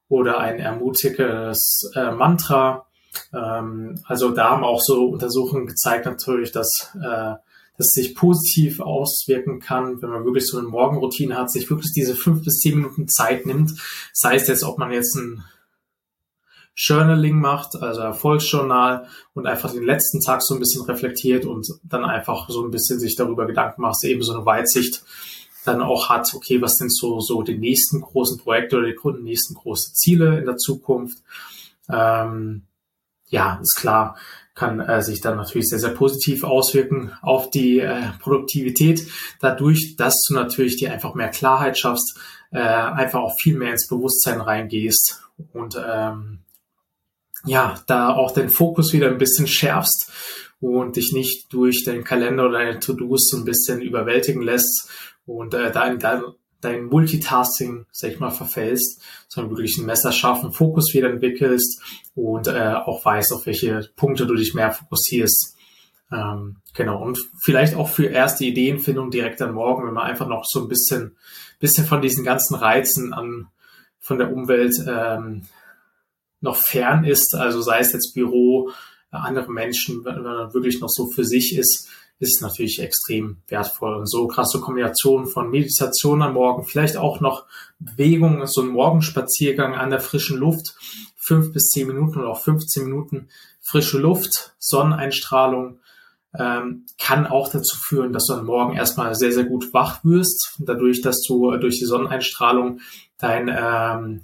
oder 0.08 0.38
ein 0.38 0.58
ermutigendes 0.58 1.90
äh, 1.94 2.10
Mantra. 2.12 2.86
Ähm, 3.32 4.00
also 4.06 4.30
da 4.30 4.50
haben 4.50 4.64
auch 4.64 4.80
so 4.80 5.06
Untersuchungen 5.06 5.66
gezeigt 5.66 6.06
natürlich, 6.06 6.52
dass 6.52 6.94
äh, 6.94 7.34
das 7.76 7.88
sich 7.88 8.14
positiv 8.14 8.80
auswirken 8.80 9.58
kann, 9.60 10.00
wenn 10.00 10.10
man 10.10 10.24
wirklich 10.24 10.46
so 10.46 10.58
eine 10.58 10.68
Morgenroutine 10.68 11.36
hat, 11.36 11.50
sich 11.50 11.68
wirklich 11.70 11.92
diese 11.92 12.14
fünf 12.14 12.44
bis 12.44 12.58
zehn 12.58 12.76
Minuten 12.76 13.08
Zeit 13.08 13.46
nimmt. 13.46 13.72
Das 14.12 14.30
heißt 14.30 14.48
jetzt, 14.48 14.64
ob 14.64 14.78
man 14.78 14.92
jetzt 14.92 15.16
ein 15.16 15.44
Journaling 16.76 17.40
macht, 17.40 17.76
also 17.76 18.00
Erfolgsjournal 18.00 19.06
und 19.32 19.46
einfach 19.46 19.72
den 19.72 19.84
letzten 19.84 20.20
Tag 20.20 20.42
so 20.42 20.54
ein 20.54 20.60
bisschen 20.60 20.82
reflektiert 20.82 21.44
und 21.46 21.68
dann 21.84 22.04
einfach 22.04 22.48
so 22.48 22.64
ein 22.64 22.70
bisschen 22.70 22.98
sich 22.98 23.14
darüber 23.14 23.46
Gedanken 23.46 23.82
macht, 23.82 24.02
eben 24.04 24.22
so 24.22 24.34
eine 24.34 24.44
Weitsicht 24.44 25.04
dann 25.64 25.80
auch 25.80 26.10
hat, 26.10 26.34
okay, 26.34 26.60
was 26.60 26.76
sind 26.76 26.94
so, 26.94 27.20
so 27.20 27.42
die 27.42 27.56
nächsten 27.56 28.00
großen 28.00 28.38
Projekte 28.38 28.76
oder 28.76 28.86
die 28.88 29.22
nächsten 29.22 29.54
großen 29.54 29.94
Ziele 29.94 30.38
in 30.38 30.44
der 30.44 30.56
Zukunft. 30.56 31.18
Ähm, 31.88 32.62
ja, 33.28 33.58
ist 33.62 33.76
klar, 33.76 34.16
kann 34.54 34.80
äh, 34.80 35.02
sich 35.02 35.20
dann 35.20 35.36
natürlich 35.36 35.68
sehr, 35.68 35.78
sehr 35.78 35.90
positiv 35.90 36.44
auswirken 36.44 37.12
auf 37.22 37.50
die 37.50 37.80
äh, 37.80 38.02
Produktivität, 38.20 39.06
dadurch, 39.40 39.96
dass 39.96 40.14
du 40.28 40.34
natürlich 40.34 40.76
dir 40.76 40.92
einfach 40.92 41.14
mehr 41.14 41.30
Klarheit 41.30 41.76
schaffst, 41.78 42.18
äh, 42.52 42.58
einfach 42.58 43.20
auch 43.20 43.34
viel 43.40 43.56
mehr 43.56 43.72
ins 43.72 43.88
Bewusstsein 43.88 44.40
reingehst 44.40 45.22
und 45.52 45.76
ähm, 45.76 46.38
ja, 47.44 47.80
da 47.86 48.14
auch 48.14 48.32
den 48.32 48.48
Fokus 48.48 48.92
wieder 48.92 49.08
ein 49.08 49.18
bisschen 49.18 49.46
schärfst 49.46 50.10
und 50.60 50.96
dich 50.96 51.12
nicht 51.12 51.52
durch 51.52 51.84
deinen 51.84 52.04
Kalender 52.04 52.46
oder 52.46 52.58
deine 52.58 52.78
To-Dos 52.78 53.28
so 53.28 53.36
ein 53.36 53.44
bisschen 53.44 53.82
überwältigen 53.82 54.42
lässt 54.42 54.88
und 55.26 55.52
äh, 55.52 55.70
dein, 55.72 55.98
dein, 55.98 56.22
dein 56.64 56.86
Multitasking, 56.86 57.86
sag 57.92 58.12
ich 58.12 58.20
mal, 58.20 58.30
verfällst, 58.30 59.02
sondern 59.28 59.52
wirklich 59.52 59.76
einen 59.78 59.86
messerscharfen 59.86 60.52
Fokus 60.52 60.94
wieder 60.94 61.10
entwickelst 61.10 61.80
und 62.14 62.46
äh, 62.46 62.74
auch 62.74 63.04
weißt, 63.04 63.32
auf 63.32 63.46
welche 63.46 63.88
Punkte 63.96 64.26
du 64.26 64.34
dich 64.34 64.54
mehr 64.54 64.72
fokussierst. 64.72 65.56
Ähm, 66.12 66.56
genau. 66.74 67.02
Und 67.02 67.18
vielleicht 67.42 67.74
auch 67.74 67.88
für 67.88 68.06
erste 68.06 68.44
Ideenfindung 68.44 69.10
direkt 69.10 69.42
am 69.42 69.54
Morgen, 69.54 69.86
wenn 69.86 69.94
man 69.94 70.06
einfach 70.06 70.28
noch 70.28 70.44
so 70.44 70.62
ein 70.62 70.68
bisschen, 70.68 71.16
bisschen 71.58 71.86
von 71.86 72.00
diesen 72.02 72.24
ganzen 72.24 72.54
Reizen 72.54 73.12
an 73.12 73.48
von 74.00 74.18
der 74.18 74.32
Umwelt 74.32 74.76
ähm, 74.86 75.42
noch 76.40 76.56
fern 76.56 77.04
ist, 77.04 77.34
also 77.34 77.62
sei 77.62 77.78
es 77.78 77.92
jetzt 77.94 78.12
Büro, 78.12 78.70
andere 79.10 79.50
Menschen, 79.50 80.04
wenn 80.04 80.22
man 80.22 80.52
wirklich 80.52 80.80
noch 80.80 80.88
so 80.88 81.06
für 81.06 81.24
sich 81.24 81.56
ist, 81.56 81.88
ist 82.24 82.42
natürlich 82.42 82.80
extrem 82.80 83.36
wertvoll. 83.48 83.94
Und 83.94 84.10
so 84.10 84.26
krasse 84.26 84.60
Kombination 84.60 85.26
von 85.26 85.50
Meditation 85.50 86.22
am 86.22 86.34
Morgen, 86.34 86.64
vielleicht 86.64 86.96
auch 86.96 87.20
noch 87.20 87.44
Bewegung, 87.78 88.46
so 88.46 88.62
ein 88.62 88.68
Morgenspaziergang 88.68 89.74
an 89.74 89.90
der 89.90 90.00
frischen 90.00 90.38
Luft, 90.38 90.74
fünf 91.16 91.52
bis 91.52 91.68
zehn 91.68 91.86
Minuten 91.86 92.18
oder 92.18 92.30
auch 92.30 92.40
15 92.40 92.84
Minuten 92.84 93.28
frische 93.60 93.98
Luft, 93.98 94.54
Sonneneinstrahlung, 94.58 95.78
ähm, 96.38 96.86
kann 96.98 97.26
auch 97.26 97.48
dazu 97.48 97.76
führen, 97.76 98.12
dass 98.12 98.26
du 98.26 98.34
am 98.34 98.46
Morgen 98.46 98.76
erstmal 98.76 99.14
sehr, 99.14 99.32
sehr 99.32 99.44
gut 99.44 99.72
wach 99.72 100.04
wirst, 100.04 100.56
dadurch, 100.58 101.00
dass 101.00 101.22
du 101.22 101.56
durch 101.56 101.78
die 101.78 101.86
Sonneneinstrahlung 101.86 102.80
dein 103.18 103.48
ähm, 103.48 104.22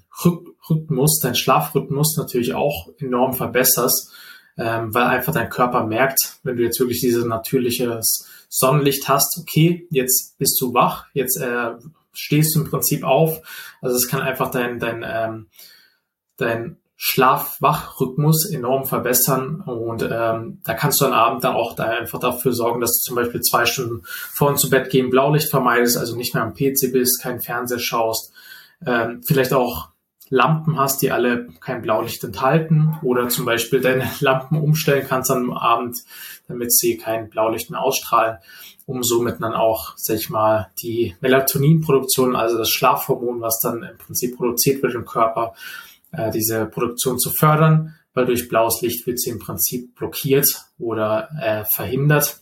Rhythmus, 0.69 1.21
dein 1.23 1.37
Schlafrhythmus 1.37 2.17
natürlich 2.17 2.55
auch 2.55 2.89
enorm 2.99 3.33
verbesserst 3.33 4.13
ähm, 4.61 4.95
weil 4.95 5.05
einfach 5.05 5.33
dein 5.33 5.49
Körper 5.49 5.87
merkt, 5.87 6.39
wenn 6.43 6.57
du 6.57 6.63
jetzt 6.63 6.79
wirklich 6.79 7.01
dieses 7.01 7.25
natürliches 7.25 8.29
Sonnenlicht 8.51 9.09
hast, 9.09 9.39
okay, 9.41 9.87
jetzt 9.91 10.37
bist 10.39 10.61
du 10.61 10.75
wach, 10.75 11.07
jetzt 11.15 11.41
äh, 11.41 11.73
stehst 12.13 12.55
du 12.55 12.61
im 12.61 12.69
Prinzip 12.69 13.03
auf. 13.03 13.41
Also 13.81 13.97
es 13.97 14.07
kann 14.07 14.21
einfach 14.21 14.51
dein, 14.51 14.79
dein, 14.79 15.05
ähm, 15.07 15.47
dein 16.37 16.77
Schlaf-Wach-Rhythmus 16.97 18.51
enorm 18.51 18.85
verbessern 18.85 19.63
und 19.63 20.03
ähm, 20.03 20.61
da 20.65 20.75
kannst 20.75 21.01
du 21.01 21.07
am 21.07 21.15
Abend 21.15 21.43
dann 21.43 21.55
auch 21.55 21.75
da 21.75 21.85
einfach 21.85 22.21
dafür 22.21 22.53
sorgen, 22.53 22.83
dass 22.83 22.91
du 22.99 23.09
zum 23.09 23.17
Beispiel 23.17 23.41
zwei 23.41 23.65
Stunden 23.65 24.03
vor 24.05 24.49
und 24.49 24.59
zu 24.59 24.69
Bett 24.69 24.91
gehen 24.91 25.09
Blaulicht 25.09 25.49
vermeidest, 25.49 25.97
also 25.97 26.15
nicht 26.15 26.35
mehr 26.35 26.43
am 26.43 26.53
PC 26.53 26.93
bist, 26.93 27.23
keinen 27.23 27.41
Fernseher 27.41 27.79
schaust, 27.79 28.35
ähm, 28.85 29.23
vielleicht 29.27 29.55
auch 29.55 29.89
Lampen 30.31 30.79
hast, 30.79 31.03
die 31.03 31.11
alle 31.11 31.49
kein 31.61 31.83
Blaulicht 31.83 32.23
enthalten 32.23 32.97
oder 33.03 33.29
zum 33.29 33.45
Beispiel 33.45 33.81
deine 33.81 34.09
Lampen 34.21 34.57
umstellen 34.59 35.05
kannst 35.07 35.31
am 35.31 35.53
Abend, 35.53 35.99
damit 36.47 36.73
sie 36.73 36.97
kein 36.97 37.29
Blaulicht 37.29 37.71
mehr 37.71 37.83
ausstrahlen, 37.83 38.39
um 38.87 39.03
somit 39.03 39.41
dann 39.41 39.53
auch, 39.53 39.95
sag 39.97 40.17
ich 40.17 40.31
mal, 40.31 40.71
die 40.81 41.17
Melatoninproduktion, 41.21 42.37
also 42.37 42.57
das 42.57 42.71
Schlafhormon, 42.71 43.41
was 43.41 43.59
dann 43.61 43.83
im 43.83 43.99
Prinzip 43.99 44.37
produziert 44.37 44.83
wird 44.83 44.95
im 44.95 45.05
Körper, 45.05 45.55
äh, 46.13 46.31
diese 46.31 46.67
Produktion 46.67 47.19
zu 47.19 47.31
fördern, 47.31 47.97
weil 48.15 48.27
durch 48.27 48.49
blaues 48.49 48.81
Licht 48.83 49.07
wird 49.07 49.21
sie 49.21 49.31
im 49.31 49.41
Prinzip 49.41 49.97
blockiert 49.97 50.65
oder 50.79 51.29
äh, 51.41 51.65
verhindert 51.65 52.41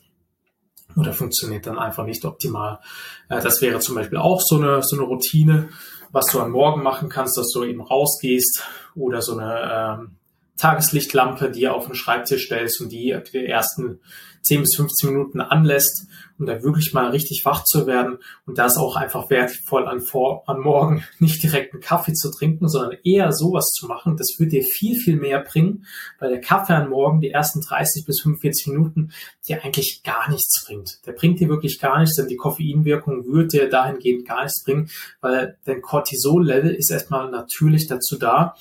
oder 0.97 1.13
funktioniert 1.13 1.67
dann 1.67 1.79
einfach 1.79 2.05
nicht 2.05 2.25
optimal. 2.25 2.81
Äh, 3.29 3.41
das 3.41 3.63
wäre 3.63 3.79
zum 3.81 3.95
Beispiel 3.95 4.19
auch 4.19 4.41
so 4.43 4.57
eine, 4.57 4.83
so 4.83 4.97
eine 4.97 5.07
Routine, 5.07 5.69
was 6.11 6.27
du 6.27 6.41
am 6.41 6.53
Morgen 6.53 6.83
machen 6.83 7.09
kannst, 7.09 7.37
dass 7.37 7.51
du 7.53 7.65
eben 7.65 7.81
rausgehst 7.81 8.65
oder 8.95 9.23
so 9.23 9.37
eine 9.39 9.99
ähm, 10.01 10.17
Tageslichtlampe, 10.59 11.51
die 11.51 11.69
auf 11.69 11.87
den 11.87 11.95
Schreibtisch 11.95 12.47
stellst 12.47 12.81
und 12.81 12.91
die 12.91 13.17
die 13.33 13.47
ersten 13.47 14.01
10 14.43 14.63
bis 14.63 14.77
15 14.77 15.11
Minuten 15.11 15.41
anlässt, 15.41 16.07
um 16.39 16.47
da 16.47 16.63
wirklich 16.63 16.93
mal 16.93 17.11
richtig 17.11 17.43
wach 17.45 17.65
zu 17.65 17.87
werden. 17.87 18.19
Und 18.47 18.59
da 18.59 18.67
ist 18.67 18.79
auch 18.79 18.97
einfach 18.97 19.31
wertvoll 19.31 19.87
an, 19.87 20.01
vor, 20.01 20.43
an 20.47 20.61
morgen 20.61 21.05
nicht 21.19 21.43
direkt 21.43 21.75
einen 21.75 21.83
Kaffee 21.83 22.13
zu 22.13 22.31
trinken, 22.31 22.69
sondern 22.69 22.97
eher 23.05 23.33
sowas 23.33 23.67
zu 23.67 23.87
machen. 23.87 24.17
Das 24.17 24.37
wird 24.39 24.53
dir 24.53 24.63
viel, 24.63 24.97
viel 24.99 25.17
mehr 25.17 25.41
bringen, 25.41 25.87
weil 26.19 26.31
der 26.31 26.41
Kaffee 26.41 26.75
an 26.75 26.89
morgen 26.89 27.21
die 27.21 27.31
ersten 27.31 27.61
30 27.61 28.05
bis 28.05 28.21
45 28.23 28.69
Minuten 28.69 29.13
dir 29.47 29.63
eigentlich 29.65 30.03
gar 30.03 30.31
nichts 30.31 30.65
bringt. 30.65 31.07
Der 31.07 31.13
bringt 31.13 31.41
dir 31.41 31.49
wirklich 31.49 31.79
gar 31.79 32.01
nichts, 32.01 32.17
denn 32.17 32.29
die 32.29 32.37
Koffeinwirkung 32.37 33.27
wird 33.27 33.53
dir 33.53 33.69
dahingehend 33.69 34.27
gar 34.27 34.43
nichts 34.43 34.65
bringen, 34.65 34.91
weil 35.21 35.59
dein 35.65 35.83
Cortisol-Level 35.83 36.75
ist 36.75 36.91
erstmal 36.91 37.31
natürlich 37.31 37.87
dazu 37.87 38.19
da, 38.19 38.55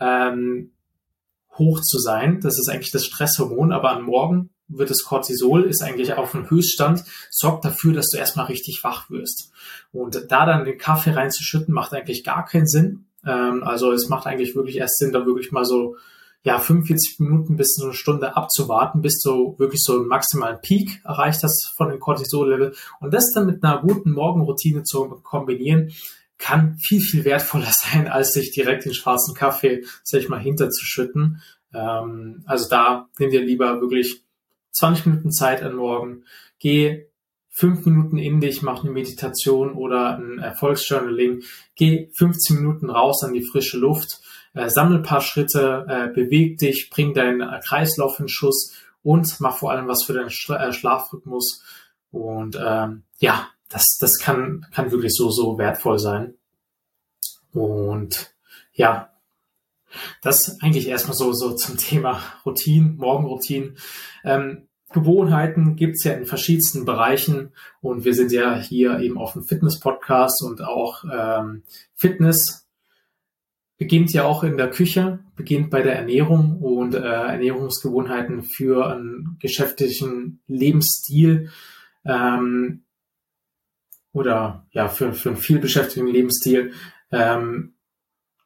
ähm, 0.00 0.70
hoch 1.58 1.80
zu 1.80 1.98
sein. 1.98 2.40
Das 2.40 2.58
ist 2.58 2.68
eigentlich 2.68 2.92
das 2.92 3.04
Stresshormon, 3.04 3.72
aber 3.72 3.92
am 3.92 4.04
Morgen 4.04 4.50
wird 4.68 4.90
das 4.90 5.04
Cortisol, 5.04 5.64
ist 5.64 5.82
eigentlich 5.82 6.14
auf 6.14 6.34
einem 6.34 6.48
Höchststand, 6.48 7.04
sorgt 7.30 7.64
dafür, 7.64 7.92
dass 7.92 8.08
du 8.08 8.16
erstmal 8.16 8.46
richtig 8.46 8.80
wach 8.82 9.10
wirst. 9.10 9.50
Und 9.92 10.26
da 10.28 10.46
dann 10.46 10.64
den 10.64 10.78
Kaffee 10.78 11.12
reinzuschütten, 11.12 11.72
macht 11.74 11.92
eigentlich 11.92 12.24
gar 12.24 12.44
keinen 12.44 12.66
Sinn. 12.66 13.06
Ähm, 13.26 13.62
also 13.62 13.92
es 13.92 14.08
macht 14.08 14.26
eigentlich 14.26 14.56
wirklich 14.56 14.78
erst 14.78 14.98
Sinn, 14.98 15.12
da 15.12 15.26
wirklich 15.26 15.52
mal 15.52 15.64
so 15.64 15.96
ja, 16.44 16.58
45 16.58 17.20
Minuten 17.20 17.56
bis 17.56 17.80
eine 17.82 17.94
Stunde 17.94 18.36
abzuwarten, 18.36 19.00
bis 19.00 19.18
du 19.20 19.58
wirklich 19.58 19.80
so 19.82 19.94
einen 19.94 20.08
maximalen 20.08 20.60
Peak 20.60 21.00
erreicht 21.04 21.42
hast 21.42 21.72
von 21.74 21.88
dem 21.88 21.98
Cortisol-Level. 21.98 22.74
Und 23.00 23.14
das 23.14 23.30
dann 23.32 23.46
mit 23.46 23.64
einer 23.64 23.80
guten 23.80 24.12
Morgenroutine 24.12 24.82
zu 24.82 25.08
kombinieren, 25.22 25.90
kann 26.44 26.76
viel, 26.76 27.00
viel 27.00 27.24
wertvoller 27.24 27.70
sein, 27.72 28.06
als 28.06 28.34
sich 28.34 28.50
direkt 28.50 28.84
den 28.84 28.94
schwarzen 28.94 29.34
Kaffee, 29.34 29.84
sag 30.02 30.20
ich 30.20 30.28
mal, 30.28 30.40
hinterzuschütten. 30.40 31.40
Ähm, 31.72 32.42
also 32.44 32.68
da 32.68 33.08
nimm 33.18 33.30
dir 33.30 33.42
lieber 33.42 33.80
wirklich 33.80 34.22
20 34.72 35.06
Minuten 35.06 35.32
Zeit 35.32 35.62
an 35.62 35.76
morgen, 35.76 36.24
geh 36.58 37.06
fünf 37.48 37.86
Minuten 37.86 38.18
in 38.18 38.40
dich, 38.40 38.60
mach 38.62 38.82
eine 38.82 38.92
Meditation 38.92 39.72
oder 39.72 40.18
ein 40.18 40.38
Erfolgsjournaling, 40.38 41.44
geh 41.76 42.10
15 42.12 42.56
Minuten 42.56 42.90
raus 42.90 43.22
an 43.22 43.32
die 43.32 43.46
frische 43.46 43.78
Luft, 43.78 44.20
äh, 44.52 44.68
sammel 44.68 45.00
paar 45.00 45.22
Schritte, 45.22 45.86
äh, 45.88 46.08
beweg 46.08 46.58
dich, 46.58 46.90
bring 46.90 47.14
deinen 47.14 47.40
Kreislauf 47.60 48.20
in 48.20 48.28
Schuss 48.28 48.74
und 49.02 49.40
mach 49.40 49.56
vor 49.56 49.70
allem 49.70 49.88
was 49.88 50.04
für 50.04 50.12
deinen 50.12 50.28
äh, 50.28 50.72
Schlafrhythmus. 50.72 51.62
Und 52.10 52.58
ähm, 52.60 53.04
ja, 53.18 53.48
das, 53.74 53.96
das 53.98 54.18
kann, 54.20 54.64
kann 54.72 54.92
wirklich 54.92 55.12
so, 55.14 55.30
so 55.30 55.58
wertvoll 55.58 55.98
sein. 55.98 56.34
Und 57.52 58.32
ja, 58.72 59.10
das 60.22 60.60
eigentlich 60.60 60.88
erstmal 60.88 61.16
so, 61.16 61.32
so 61.32 61.54
zum 61.56 61.76
Thema 61.76 62.20
Routine, 62.46 62.94
Morgenroutine. 62.96 63.74
Ähm, 64.22 64.68
Gewohnheiten 64.92 65.74
gibt's 65.74 66.04
ja 66.04 66.12
in 66.12 66.24
verschiedensten 66.24 66.84
Bereichen 66.84 67.52
und 67.80 68.04
wir 68.04 68.14
sind 68.14 68.30
ja 68.30 68.56
hier 68.56 69.00
eben 69.00 69.18
auf 69.18 69.32
dem 69.32 69.42
Fitness-Podcast 69.42 70.44
und 70.44 70.62
auch 70.62 71.02
ähm, 71.12 71.64
Fitness 71.96 72.68
beginnt 73.76 74.12
ja 74.12 74.22
auch 74.22 74.44
in 74.44 74.56
der 74.56 74.70
Küche, 74.70 75.18
beginnt 75.34 75.70
bei 75.70 75.82
der 75.82 75.96
Ernährung 75.96 76.60
und 76.60 76.94
äh, 76.94 76.98
Ernährungsgewohnheiten 76.98 78.44
für 78.44 78.86
einen 78.86 79.36
geschäftlichen 79.40 80.40
Lebensstil 80.46 81.50
ähm, 82.04 82.83
oder 84.14 84.64
ja 84.70 84.88
für, 84.88 85.12
für 85.12 85.30
einen 85.30 85.38
vielbeschäftigten 85.38 86.10
Lebensstil 86.10 86.72
ähm, 87.12 87.74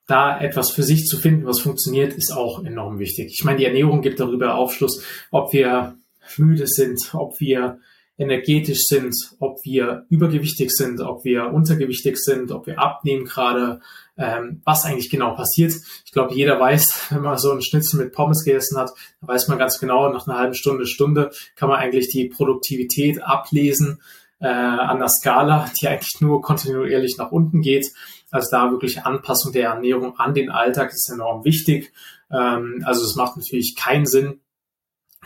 da 0.08 0.40
etwas 0.40 0.70
für 0.70 0.82
sich 0.82 1.04
zu 1.04 1.18
finden, 1.18 1.46
was 1.46 1.60
funktioniert, 1.60 2.14
ist 2.14 2.32
auch 2.32 2.64
enorm 2.64 2.98
wichtig. 2.98 3.30
Ich 3.38 3.44
meine, 3.44 3.58
die 3.58 3.66
Ernährung 3.66 4.00
gibt 4.00 4.18
darüber 4.18 4.54
Aufschluss, 4.54 5.04
ob 5.30 5.52
wir 5.52 5.96
müde 6.38 6.66
sind, 6.66 7.10
ob 7.12 7.38
wir 7.40 7.78
energetisch 8.16 8.84
sind, 8.86 9.14
ob 9.38 9.64
wir 9.64 10.06
übergewichtig 10.08 10.72
sind, 10.72 11.00
ob 11.00 11.24
wir 11.24 11.52
untergewichtig 11.52 12.18
sind, 12.18 12.50
ob 12.50 12.66
wir 12.66 12.78
abnehmen 12.78 13.26
gerade, 13.26 13.80
ähm, 14.16 14.62
was 14.64 14.84
eigentlich 14.84 15.10
genau 15.10 15.34
passiert. 15.34 15.74
Ich 16.04 16.12
glaube, 16.12 16.34
jeder 16.34 16.58
weiß, 16.58 17.06
wenn 17.10 17.22
man 17.22 17.38
so 17.38 17.52
einen 17.52 17.62
Schnitzel 17.62 18.00
mit 18.00 18.12
Pommes 18.12 18.44
gegessen 18.44 18.78
hat, 18.78 18.90
da 19.20 19.28
weiß 19.28 19.48
man 19.48 19.58
ganz 19.58 19.78
genau, 19.78 20.10
nach 20.10 20.26
einer 20.26 20.38
halben 20.38 20.54
Stunde, 20.54 20.86
Stunde 20.86 21.30
kann 21.54 21.68
man 21.68 21.78
eigentlich 21.78 22.08
die 22.08 22.28
Produktivität 22.28 23.22
ablesen 23.22 24.00
äh, 24.40 24.46
an 24.46 24.98
der 24.98 25.08
Skala, 25.08 25.70
die 25.80 25.88
eigentlich 25.88 26.20
nur 26.20 26.42
kontinuierlich 26.42 27.16
nach 27.18 27.32
unten 27.32 27.60
geht. 27.60 27.86
Also 28.30 28.48
da 28.50 28.70
wirklich 28.70 29.02
Anpassung 29.02 29.52
der 29.52 29.70
Ernährung 29.70 30.16
an 30.18 30.34
den 30.34 30.50
Alltag 30.50 30.90
ist 30.92 31.10
enorm 31.12 31.44
wichtig. 31.44 31.92
Ähm, 32.30 32.82
also 32.84 33.02
es 33.04 33.16
macht 33.16 33.36
natürlich 33.36 33.74
keinen 33.76 34.06
Sinn, 34.06 34.40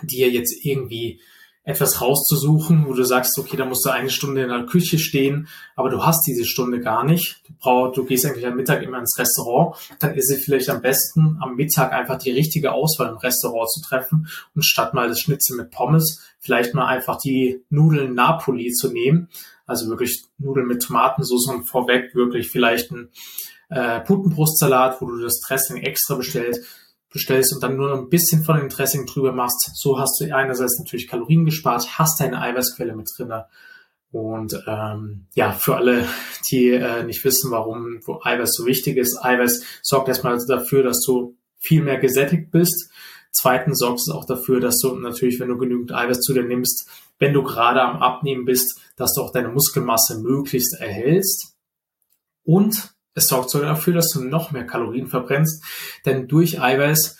dir 0.02 0.30
jetzt 0.30 0.64
irgendwie 0.64 1.20
etwas 1.64 2.00
rauszusuchen, 2.00 2.86
wo 2.88 2.92
du 2.92 3.04
sagst, 3.04 3.38
okay, 3.38 3.56
da 3.56 3.64
musst 3.64 3.86
du 3.86 3.90
eine 3.90 4.10
Stunde 4.10 4.42
in 4.42 4.48
der 4.48 4.66
Küche 4.66 4.98
stehen, 4.98 5.46
aber 5.76 5.90
du 5.90 6.04
hast 6.04 6.26
diese 6.26 6.44
Stunde 6.44 6.80
gar 6.80 7.04
nicht. 7.04 7.40
Du 7.46 7.52
brauchst, 7.58 7.96
du 7.96 8.04
gehst 8.04 8.26
eigentlich 8.26 8.46
am 8.46 8.56
Mittag 8.56 8.82
immer 8.82 8.98
ins 8.98 9.16
Restaurant, 9.16 9.76
dann 10.00 10.14
ist 10.14 10.30
es 10.30 10.44
vielleicht 10.44 10.68
am 10.70 10.82
besten, 10.82 11.38
am 11.40 11.54
Mittag 11.54 11.92
einfach 11.92 12.18
die 12.18 12.32
richtige 12.32 12.72
Auswahl 12.72 13.10
im 13.10 13.16
Restaurant 13.16 13.70
zu 13.70 13.80
treffen 13.80 14.26
und 14.54 14.64
statt 14.64 14.92
mal 14.92 15.08
das 15.08 15.20
Schnitzel 15.20 15.56
mit 15.56 15.70
Pommes, 15.70 16.20
vielleicht 16.40 16.74
mal 16.74 16.86
einfach 16.86 17.18
die 17.18 17.62
Nudeln 17.70 18.14
Napoli 18.14 18.72
zu 18.72 18.90
nehmen. 18.90 19.28
Also 19.64 19.88
wirklich 19.88 20.24
Nudeln 20.38 20.66
mit 20.66 20.82
Tomatensauce 20.82 21.46
und 21.46 21.64
vorweg 21.64 22.14
wirklich 22.16 22.50
vielleicht 22.50 22.90
ein 22.90 23.10
äh, 23.70 24.00
Putenbrustsalat, 24.00 25.00
wo 25.00 25.06
du 25.06 25.20
das 25.20 25.40
Dressing 25.40 25.76
extra 25.76 26.16
bestellst 26.16 26.81
bestellst 27.12 27.54
und 27.54 27.62
dann 27.62 27.76
nur 27.76 27.94
ein 27.94 28.08
bisschen 28.08 28.44
von 28.44 28.56
dem 28.56 28.68
Dressing 28.68 29.06
drüber 29.06 29.32
machst. 29.32 29.70
So 29.74 29.98
hast 29.98 30.20
du 30.20 30.34
einerseits 30.34 30.78
natürlich 30.78 31.08
Kalorien 31.08 31.44
gespart, 31.44 31.98
hast 31.98 32.20
deine 32.20 32.40
Eiweißquelle 32.40 32.94
mit 32.94 33.08
drinne. 33.16 33.46
Und 34.10 34.62
ähm, 34.66 35.26
ja, 35.34 35.52
für 35.52 35.76
alle, 35.76 36.06
die 36.50 36.68
äh, 36.68 37.02
nicht 37.04 37.24
wissen, 37.24 37.50
warum 37.50 38.00
wo 38.04 38.20
Eiweiß 38.22 38.52
so 38.52 38.66
wichtig 38.66 38.98
ist, 38.98 39.18
Eiweiß 39.22 39.64
sorgt 39.82 40.08
erstmal 40.08 40.38
dafür, 40.46 40.82
dass 40.82 41.00
du 41.00 41.36
viel 41.58 41.82
mehr 41.82 41.98
gesättigt 41.98 42.50
bist. 42.50 42.90
Zweitens 43.30 43.78
sorgt 43.78 44.00
es 44.00 44.14
auch 44.14 44.26
dafür, 44.26 44.60
dass 44.60 44.78
du 44.78 44.94
natürlich, 44.96 45.40
wenn 45.40 45.48
du 45.48 45.56
genügend 45.56 45.92
Eiweiß 45.92 46.20
zu 46.20 46.34
dir 46.34 46.42
nimmst, 46.42 46.88
wenn 47.18 47.32
du 47.32 47.42
gerade 47.42 47.80
am 47.80 48.02
Abnehmen 48.02 48.44
bist, 48.44 48.80
dass 48.96 49.14
du 49.14 49.22
auch 49.22 49.32
deine 49.32 49.48
Muskelmasse 49.48 50.18
möglichst 50.18 50.78
erhältst. 50.78 51.54
Und 52.44 52.94
es 53.14 53.28
sorgt 53.28 53.50
sogar 53.50 53.70
dafür, 53.70 53.94
dass 53.94 54.10
du 54.10 54.24
noch 54.24 54.52
mehr 54.52 54.66
Kalorien 54.66 55.06
verbrennst, 55.06 55.64
denn 56.06 56.28
durch 56.28 56.60
Eiweiß 56.60 57.18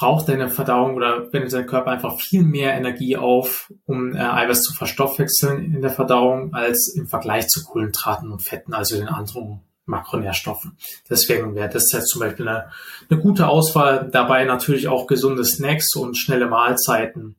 braucht 0.00 0.30
deine 0.30 0.48
Verdauung 0.48 0.94
oder 0.94 1.30
wendet 1.30 1.52
dein 1.52 1.66
Körper 1.66 1.90
einfach 1.90 2.18
viel 2.18 2.42
mehr 2.42 2.72
Energie 2.72 3.18
auf, 3.18 3.70
um 3.84 4.16
äh, 4.16 4.18
Eiweiß 4.18 4.62
zu 4.62 4.72
verstoffwechseln 4.72 5.74
in 5.74 5.82
der 5.82 5.90
Verdauung, 5.90 6.54
als 6.54 6.94
im 6.96 7.06
Vergleich 7.06 7.48
zu 7.48 7.62
Kohlenhydraten 7.62 8.32
und 8.32 8.40
Fetten, 8.40 8.72
also 8.72 8.96
den 8.96 9.08
anderen 9.08 9.60
Makronährstoffen. 9.84 10.78
Deswegen 11.10 11.54
wäre 11.54 11.68
das 11.68 11.92
jetzt 11.92 12.08
zum 12.08 12.20
Beispiel 12.20 12.48
eine, 12.48 12.70
eine 13.10 13.20
gute 13.20 13.48
Auswahl. 13.48 14.08
Dabei 14.10 14.44
natürlich 14.44 14.88
auch 14.88 15.06
gesunde 15.06 15.44
Snacks 15.44 15.94
und 15.94 16.16
schnelle 16.16 16.48
Mahlzeiten. 16.48 17.36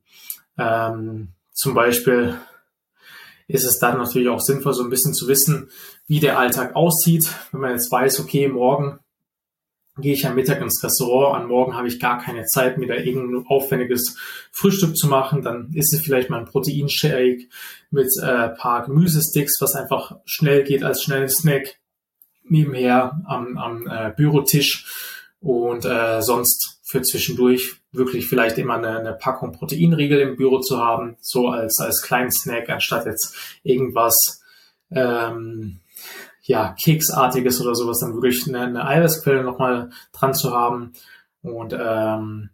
Ähm, 0.56 1.32
zum 1.52 1.74
Beispiel 1.74 2.38
ist 3.52 3.64
es 3.64 3.78
dann 3.78 3.98
natürlich 3.98 4.28
auch 4.28 4.40
sinnvoll, 4.40 4.72
so 4.72 4.82
ein 4.82 4.90
bisschen 4.90 5.14
zu 5.14 5.28
wissen, 5.28 5.70
wie 6.06 6.20
der 6.20 6.38
Alltag 6.38 6.74
aussieht. 6.74 7.28
Wenn 7.52 7.60
man 7.60 7.72
jetzt 7.72 7.92
weiß, 7.92 8.20
okay, 8.20 8.48
morgen 8.48 8.98
gehe 9.98 10.14
ich 10.14 10.26
am 10.26 10.36
Mittag 10.36 10.62
ins 10.62 10.82
Restaurant, 10.82 11.36
an 11.36 11.48
morgen 11.48 11.74
habe 11.74 11.86
ich 11.86 12.00
gar 12.00 12.18
keine 12.18 12.46
Zeit, 12.46 12.78
mir 12.78 12.86
da 12.86 12.94
irgendein 12.94 13.44
aufwendiges 13.46 14.16
Frühstück 14.50 14.96
zu 14.96 15.06
machen, 15.06 15.42
dann 15.42 15.70
ist 15.74 15.92
es 15.92 16.00
vielleicht 16.00 16.30
mal 16.30 16.38
ein 16.38 16.46
Proteinshake 16.46 17.48
mit 17.90 18.08
äh, 18.22 18.48
paar 18.48 18.86
Gemüsesticks, 18.86 19.60
was 19.60 19.74
einfach 19.74 20.16
schnell 20.24 20.64
geht 20.64 20.82
als 20.82 21.02
schnellen 21.02 21.28
Snack 21.28 21.78
nebenher 22.44 23.20
am, 23.26 23.58
am 23.58 23.86
äh, 23.86 24.12
Bürotisch 24.16 24.86
und 25.40 25.84
äh, 25.84 26.22
sonst 26.22 26.80
für 26.84 27.02
zwischendurch 27.02 27.81
wirklich 27.92 28.26
vielleicht 28.26 28.58
immer 28.58 28.74
eine, 28.74 28.98
eine 28.98 29.12
Packung 29.12 29.52
Proteinriegel 29.52 30.20
im 30.20 30.36
Büro 30.36 30.60
zu 30.60 30.78
haben, 30.78 31.16
so 31.20 31.48
als, 31.48 31.78
als 31.78 32.02
kleinen 32.02 32.30
Snack, 32.30 32.68
anstatt 32.70 33.06
jetzt 33.06 33.34
irgendwas, 33.62 34.42
ähm, 34.90 35.78
ja, 36.42 36.74
Keksartiges 36.82 37.60
oder 37.60 37.74
sowas, 37.74 38.00
dann 38.00 38.14
wirklich 38.14 38.48
eine, 38.48 38.60
eine 38.60 38.86
Eiweißquelle 38.86 39.44
nochmal 39.44 39.90
dran 40.12 40.34
zu 40.34 40.52
haben. 40.52 40.92
Und 41.42 41.72
ähm, 41.78 42.50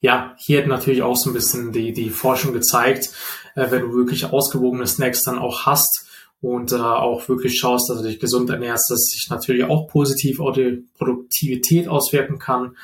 ja, 0.00 0.36
hier 0.38 0.60
hat 0.60 0.68
natürlich 0.68 1.02
auch 1.02 1.16
so 1.16 1.30
ein 1.30 1.34
bisschen 1.34 1.72
die, 1.72 1.92
die 1.92 2.10
Forschung 2.10 2.52
gezeigt, 2.52 3.10
äh, 3.56 3.70
wenn 3.70 3.82
du 3.82 3.94
wirklich 3.94 4.26
ausgewogene 4.26 4.86
Snacks 4.86 5.22
dann 5.22 5.38
auch 5.38 5.66
hast 5.66 6.06
und 6.40 6.72
äh, 6.72 6.76
auch 6.76 7.28
wirklich 7.28 7.58
schaust, 7.58 7.90
dass 7.90 7.98
du 7.98 8.04
dich 8.06 8.20
gesund 8.20 8.48
ernährst, 8.50 8.88
dass 8.90 9.06
sich 9.06 9.28
natürlich 9.30 9.64
auch 9.64 9.88
positiv 9.88 10.40
auf 10.40 10.54
die 10.54 10.84
Produktivität 10.96 11.88
auswirken 11.88 12.38
kann. 12.38 12.76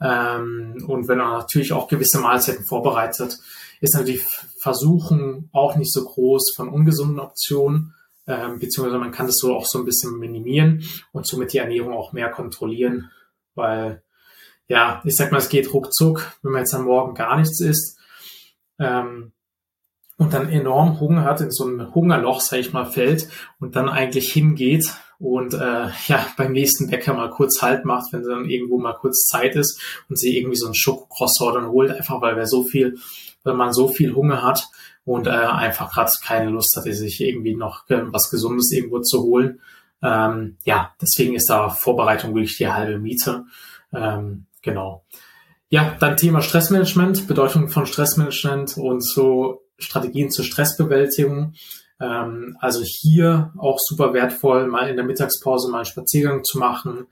Ähm, 0.00 0.82
und 0.86 1.08
wenn 1.08 1.18
man 1.18 1.38
natürlich 1.38 1.72
auch 1.72 1.88
gewisse 1.88 2.20
Mahlzeiten 2.20 2.64
vorbereitet, 2.66 3.38
ist 3.80 3.94
natürlich 3.94 4.24
Versuchung 4.58 5.48
auch 5.52 5.76
nicht 5.76 5.92
so 5.92 6.04
groß 6.04 6.54
von 6.54 6.68
ungesunden 6.68 7.20
Optionen, 7.20 7.94
ähm, 8.26 8.58
beziehungsweise 8.58 8.98
man 8.98 9.12
kann 9.12 9.26
das 9.26 9.38
so 9.38 9.54
auch 9.54 9.66
so 9.66 9.78
ein 9.78 9.84
bisschen 9.84 10.18
minimieren 10.18 10.84
und 11.12 11.26
somit 11.26 11.52
die 11.52 11.58
Ernährung 11.58 11.94
auch 11.94 12.12
mehr 12.12 12.30
kontrollieren, 12.30 13.10
weil 13.54 14.02
ja, 14.68 15.02
ich 15.04 15.16
sag 15.16 15.32
mal, 15.32 15.38
es 15.38 15.48
geht 15.48 15.72
ruckzuck, 15.72 16.32
wenn 16.42 16.52
man 16.52 16.60
jetzt 16.60 16.74
am 16.74 16.84
Morgen 16.84 17.14
gar 17.14 17.36
nichts 17.36 17.60
isst 17.60 17.98
ähm, 18.78 19.32
und 20.16 20.32
dann 20.32 20.48
enorm 20.48 21.00
Hunger 21.00 21.24
hat, 21.24 21.40
in 21.40 21.50
so 21.50 21.66
ein 21.66 21.92
Hungerloch, 21.94 22.40
sag 22.40 22.60
ich 22.60 22.72
mal, 22.72 22.86
fällt 22.86 23.28
und 23.58 23.74
dann 23.74 23.88
eigentlich 23.88 24.32
hingeht 24.32 24.94
und 25.20 25.54
äh, 25.54 25.88
ja, 26.06 26.26
beim 26.36 26.52
nächsten 26.52 26.88
Bäcker 26.88 27.14
mal 27.14 27.30
kurz 27.30 27.62
Halt 27.62 27.84
macht, 27.84 28.12
wenn 28.12 28.24
dann 28.24 28.50
irgendwo 28.50 28.78
mal 28.78 28.94
kurz 28.94 29.26
Zeit 29.26 29.54
ist 29.54 29.80
und 30.08 30.18
sie 30.18 30.36
irgendwie 30.36 30.56
so 30.56 30.66
ein 30.66 30.74
Schokocroissant 30.74 31.54
dann 31.54 31.68
holt, 31.68 31.92
einfach 31.92 32.20
weil 32.20 32.36
wer 32.36 32.46
so 32.46 32.64
viel, 32.64 32.98
weil 33.44 33.54
man 33.54 33.72
so 33.72 33.86
viel 33.86 34.14
Hunger 34.14 34.42
hat 34.42 34.66
und 35.04 35.28
äh, 35.28 35.30
einfach 35.30 35.92
gerade 35.92 36.10
keine 36.24 36.50
Lust 36.50 36.76
hatte, 36.76 36.92
sich 36.92 37.20
irgendwie 37.20 37.54
noch 37.54 37.88
äh, 37.88 38.02
was 38.06 38.30
Gesundes 38.30 38.72
irgendwo 38.72 39.00
zu 39.00 39.22
holen. 39.22 39.60
Ähm, 40.02 40.56
ja, 40.64 40.94
deswegen 41.00 41.34
ist 41.34 41.50
da 41.50 41.68
Vorbereitung 41.68 42.34
wirklich 42.34 42.56
die 42.56 42.68
halbe 42.68 42.98
Miete. 42.98 43.44
Ähm, 43.92 44.46
Genau. 44.62 45.04
Ja, 45.68 45.96
dann 46.00 46.16
Thema 46.16 46.42
Stressmanagement, 46.42 47.26
Bedeutung 47.26 47.68
von 47.68 47.86
Stressmanagement 47.86 48.76
und 48.76 49.04
so 49.04 49.62
Strategien 49.78 50.30
zur 50.30 50.44
Stressbewältigung. 50.44 51.54
Ähm, 52.00 52.56
also 52.60 52.82
hier 52.82 53.52
auch 53.58 53.78
super 53.78 54.14
wertvoll, 54.14 54.66
mal 54.66 54.88
in 54.88 54.96
der 54.96 55.04
Mittagspause 55.04 55.70
mal 55.70 55.78
einen 55.78 55.84
Spaziergang 55.84 56.44
zu 56.44 56.58
machen, 56.58 57.06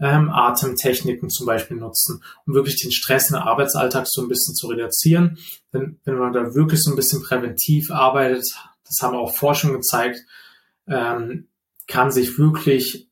ähm, 0.00 0.30
Atemtechniken 0.30 1.30
zum 1.30 1.46
Beispiel 1.46 1.76
nutzen, 1.76 2.22
um 2.46 2.54
wirklich 2.54 2.82
den 2.82 2.90
Stress 2.90 3.28
der 3.28 3.46
Arbeitsalltag 3.46 4.06
so 4.08 4.22
ein 4.22 4.28
bisschen 4.28 4.54
zu 4.54 4.66
reduzieren. 4.66 5.38
Denn 5.72 6.00
wenn 6.04 6.18
man 6.18 6.32
da 6.32 6.54
wirklich 6.54 6.82
so 6.82 6.90
ein 6.90 6.96
bisschen 6.96 7.22
präventiv 7.22 7.90
arbeitet, 7.92 8.44
das 8.84 9.00
haben 9.00 9.16
auch 9.16 9.34
Forschungen 9.34 9.76
gezeigt, 9.76 10.18
ähm, 10.88 11.46
kann 11.86 12.10
sich 12.10 12.38
wirklich 12.38 13.08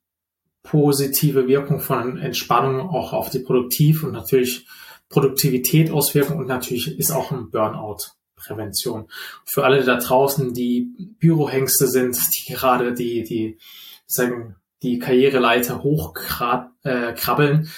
positive 0.62 1.46
Wirkung 1.46 1.80
von 1.80 2.18
Entspannung 2.18 2.80
auch 2.80 3.12
auf 3.12 3.30
die 3.30 3.38
Produktiv 3.38 4.02
und 4.02 4.12
natürlich 4.12 4.66
Produktivität 5.08 5.90
auswirken 5.90 6.38
und 6.38 6.46
natürlich 6.46 6.98
ist 6.98 7.10
auch 7.10 7.30
ein 7.30 7.50
Burnout 7.50 8.12
Prävention. 8.46 9.08
Für 9.44 9.64
alle 9.64 9.84
da 9.84 9.96
draußen, 9.96 10.54
die 10.54 11.14
Bürohengste 11.18 11.86
sind, 11.86 12.16
die 12.16 12.52
gerade 12.52 12.94
die, 12.94 13.22
die, 13.24 13.58
sagen, 14.06 14.56
die 14.82 14.98
Karriereleiter 14.98 15.82
hochkrabbeln, 15.82 17.70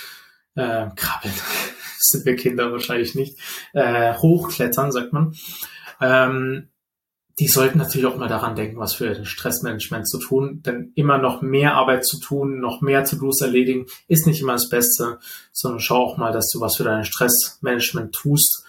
äh, 0.54 0.88
krabbeln, 0.96 1.34
sind 1.98 2.26
wir 2.26 2.36
Kinder 2.36 2.72
wahrscheinlich 2.72 3.14
nicht, 3.14 3.38
äh, 3.72 4.14
hochklettern, 4.14 4.92
sagt 4.92 5.12
man. 5.12 5.34
Ähm, 6.00 6.68
die 7.38 7.48
sollten 7.48 7.78
natürlich 7.78 8.06
auch 8.06 8.16
mal 8.16 8.28
daran 8.28 8.56
denken, 8.56 8.78
was 8.78 8.94
für 8.94 9.24
Stressmanagement 9.24 10.08
zu 10.08 10.18
tun, 10.18 10.62
denn 10.62 10.92
immer 10.94 11.18
noch 11.18 11.40
mehr 11.40 11.74
Arbeit 11.74 12.04
zu 12.04 12.20
tun, 12.20 12.60
noch 12.60 12.82
mehr 12.82 13.04
To-Dos 13.04 13.40
erledigen, 13.40 13.86
ist 14.06 14.26
nicht 14.26 14.42
immer 14.42 14.52
das 14.52 14.68
Beste, 14.68 15.18
sondern 15.50 15.80
schau 15.80 15.96
auch 15.96 16.16
mal, 16.18 16.32
dass 16.32 16.50
du 16.50 16.60
was 16.60 16.76
für 16.76 16.84
dein 16.84 17.04
Stressmanagement 17.04 18.14
tust. 18.14 18.61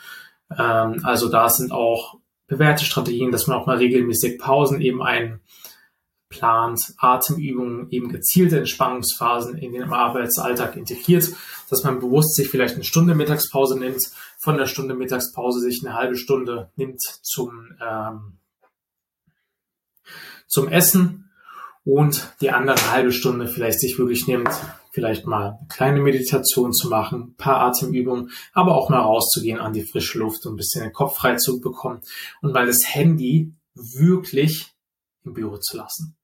Ähm, 0.58 1.02
also 1.04 1.30
da 1.30 1.50
sind 1.50 1.72
auch 1.72 2.20
bewährte 2.48 2.86
Strategien, 2.86 3.32
dass 3.32 3.48
man 3.48 3.58
auch 3.58 3.66
mal 3.66 3.78
regelmäßig 3.78 4.40
Pausen 4.40 4.82
eben 4.82 5.02
einplant, 5.02 6.80
Atemübungen, 6.98 7.90
eben 7.90 8.10
gezielte 8.10 8.60
Entspannungsphasen 8.60 9.58
in 9.58 9.74
den 9.74 9.92
Arbeitsalltag 9.92 10.76
integriert, 10.76 11.30
dass 11.70 11.84
man 11.84 12.00
bewusst 12.00 12.36
sich 12.36 12.50
vielleicht 12.50 12.76
eine 12.76 12.84
Stunde 12.84 13.16
Mittagspause 13.16 13.80
nimmt, 13.80 14.02
von 14.38 14.58
der 14.58 14.68
Stunde 14.68 14.94
Mittagspause 14.94 15.60
sich 15.60 15.84
eine 15.84 15.96
halbe 15.96 16.18
Stunde 16.18 16.70
nimmt 16.76 17.02
zum 17.22 17.76
ähm, 17.82 18.38
zum 20.54 20.68
Essen 20.68 21.32
und 21.84 22.30
die 22.42 22.52
andere 22.52 22.92
halbe 22.92 23.12
Stunde 23.12 23.48
vielleicht 23.48 23.80
sich 23.80 23.98
wirklich 23.98 24.28
nimmt, 24.28 24.52
vielleicht 24.94 25.26
mal 25.26 25.58
eine 25.60 25.68
kleine 25.68 26.02
Meditation 26.02 26.72
zu 26.72 26.88
machen, 26.88 27.36
paar 27.36 27.62
Atemübungen, 27.62 28.30
aber 28.54 28.76
auch 28.76 28.90
mal 28.90 29.00
rauszugehen 29.00 29.60
an 29.60 29.74
die 29.74 29.84
frische 29.84 30.20
Luft 30.20 30.46
und 30.46 30.54
ein 30.54 30.58
bisschen 30.58 30.84
den 30.84 30.94
Kopf 30.94 31.18
frei 31.18 31.36
zu 31.36 31.60
bekommen 31.60 32.02
und 32.42 32.54
mal 32.54 32.68
das 32.68 32.94
Handy 32.94 33.52
wirklich 33.74 34.68
im 35.26 35.34
Büro 35.34 35.58
zu 35.58 35.78
lassen. 35.78 36.16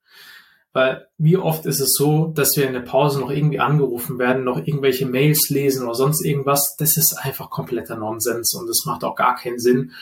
Weil 0.71 1.07
wie 1.17 1.37
oft 1.37 1.65
ist 1.65 1.79
es 1.79 1.95
so, 1.95 2.27
dass 2.27 2.55
wir 2.55 2.67
in 2.67 2.73
der 2.73 2.81
Pause 2.81 3.19
noch 3.19 3.31
irgendwie 3.31 3.59
angerufen 3.59 4.19
werden, 4.19 4.43
noch 4.43 4.59
irgendwelche 4.59 5.07
Mails 5.07 5.49
lesen 5.49 5.83
oder 5.83 5.95
sonst 5.95 6.23
irgendwas. 6.23 6.75
Das 6.77 6.95
ist 6.95 7.17
einfach 7.17 7.49
kompletter 7.49 7.97
Nonsens 7.97 8.53
und 8.53 8.67
das 8.67 8.83
macht 8.85 9.03
auch 9.03 9.15
gar 9.15 9.35
keinen 9.35 9.57
Sinn. 9.57 9.93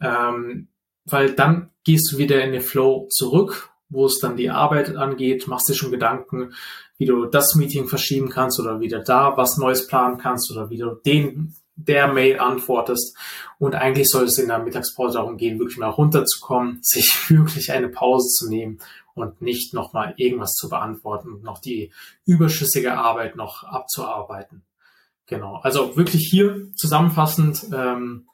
Ähm, 0.00 0.68
weil 1.04 1.34
dann 1.34 1.70
gehst 1.84 2.12
du 2.12 2.18
wieder 2.18 2.42
in 2.42 2.50
den 2.50 2.60
Flow 2.62 3.06
zurück, 3.10 3.70
wo 3.88 4.06
es 4.06 4.18
dann 4.20 4.36
die 4.36 4.50
Arbeit 4.50 4.96
angeht, 4.96 5.48
machst 5.48 5.68
dir 5.68 5.74
schon 5.74 5.90
Gedanken, 5.90 6.54
wie 6.98 7.06
du 7.06 7.26
das 7.26 7.54
Meeting 7.54 7.86
verschieben 7.86 8.28
kannst 8.28 8.60
oder 8.60 8.80
wieder 8.80 9.00
da 9.00 9.36
was 9.36 9.56
Neues 9.56 9.86
planen 9.86 10.18
kannst 10.18 10.50
oder 10.52 10.70
wie 10.70 10.78
du 10.78 10.90
den 11.06 11.54
der 11.78 12.12
Mail 12.12 12.40
antwortest. 12.40 13.16
Und 13.58 13.74
eigentlich 13.74 14.08
soll 14.08 14.24
es 14.24 14.38
in 14.38 14.48
der 14.48 14.58
Mittagspause 14.58 15.18
darum 15.18 15.36
gehen, 15.36 15.58
wirklich 15.58 15.78
mal 15.78 15.88
runterzukommen, 15.88 16.78
sich 16.82 17.08
wirklich 17.28 17.72
eine 17.72 17.88
Pause 17.88 18.28
zu 18.28 18.48
nehmen 18.48 18.80
und 19.14 19.40
nicht 19.40 19.74
nochmal 19.74 20.14
irgendwas 20.16 20.52
zu 20.52 20.68
beantworten 20.68 21.32
und 21.32 21.42
noch 21.42 21.60
die 21.60 21.92
überschüssige 22.24 22.94
Arbeit 22.94 23.36
noch 23.36 23.64
abzuarbeiten. 23.64 24.62
Genau. 25.26 25.56
Also 25.56 25.96
wirklich 25.96 26.26
hier 26.28 26.68
zusammenfassend, 26.74 27.66
ähm, 27.72 28.28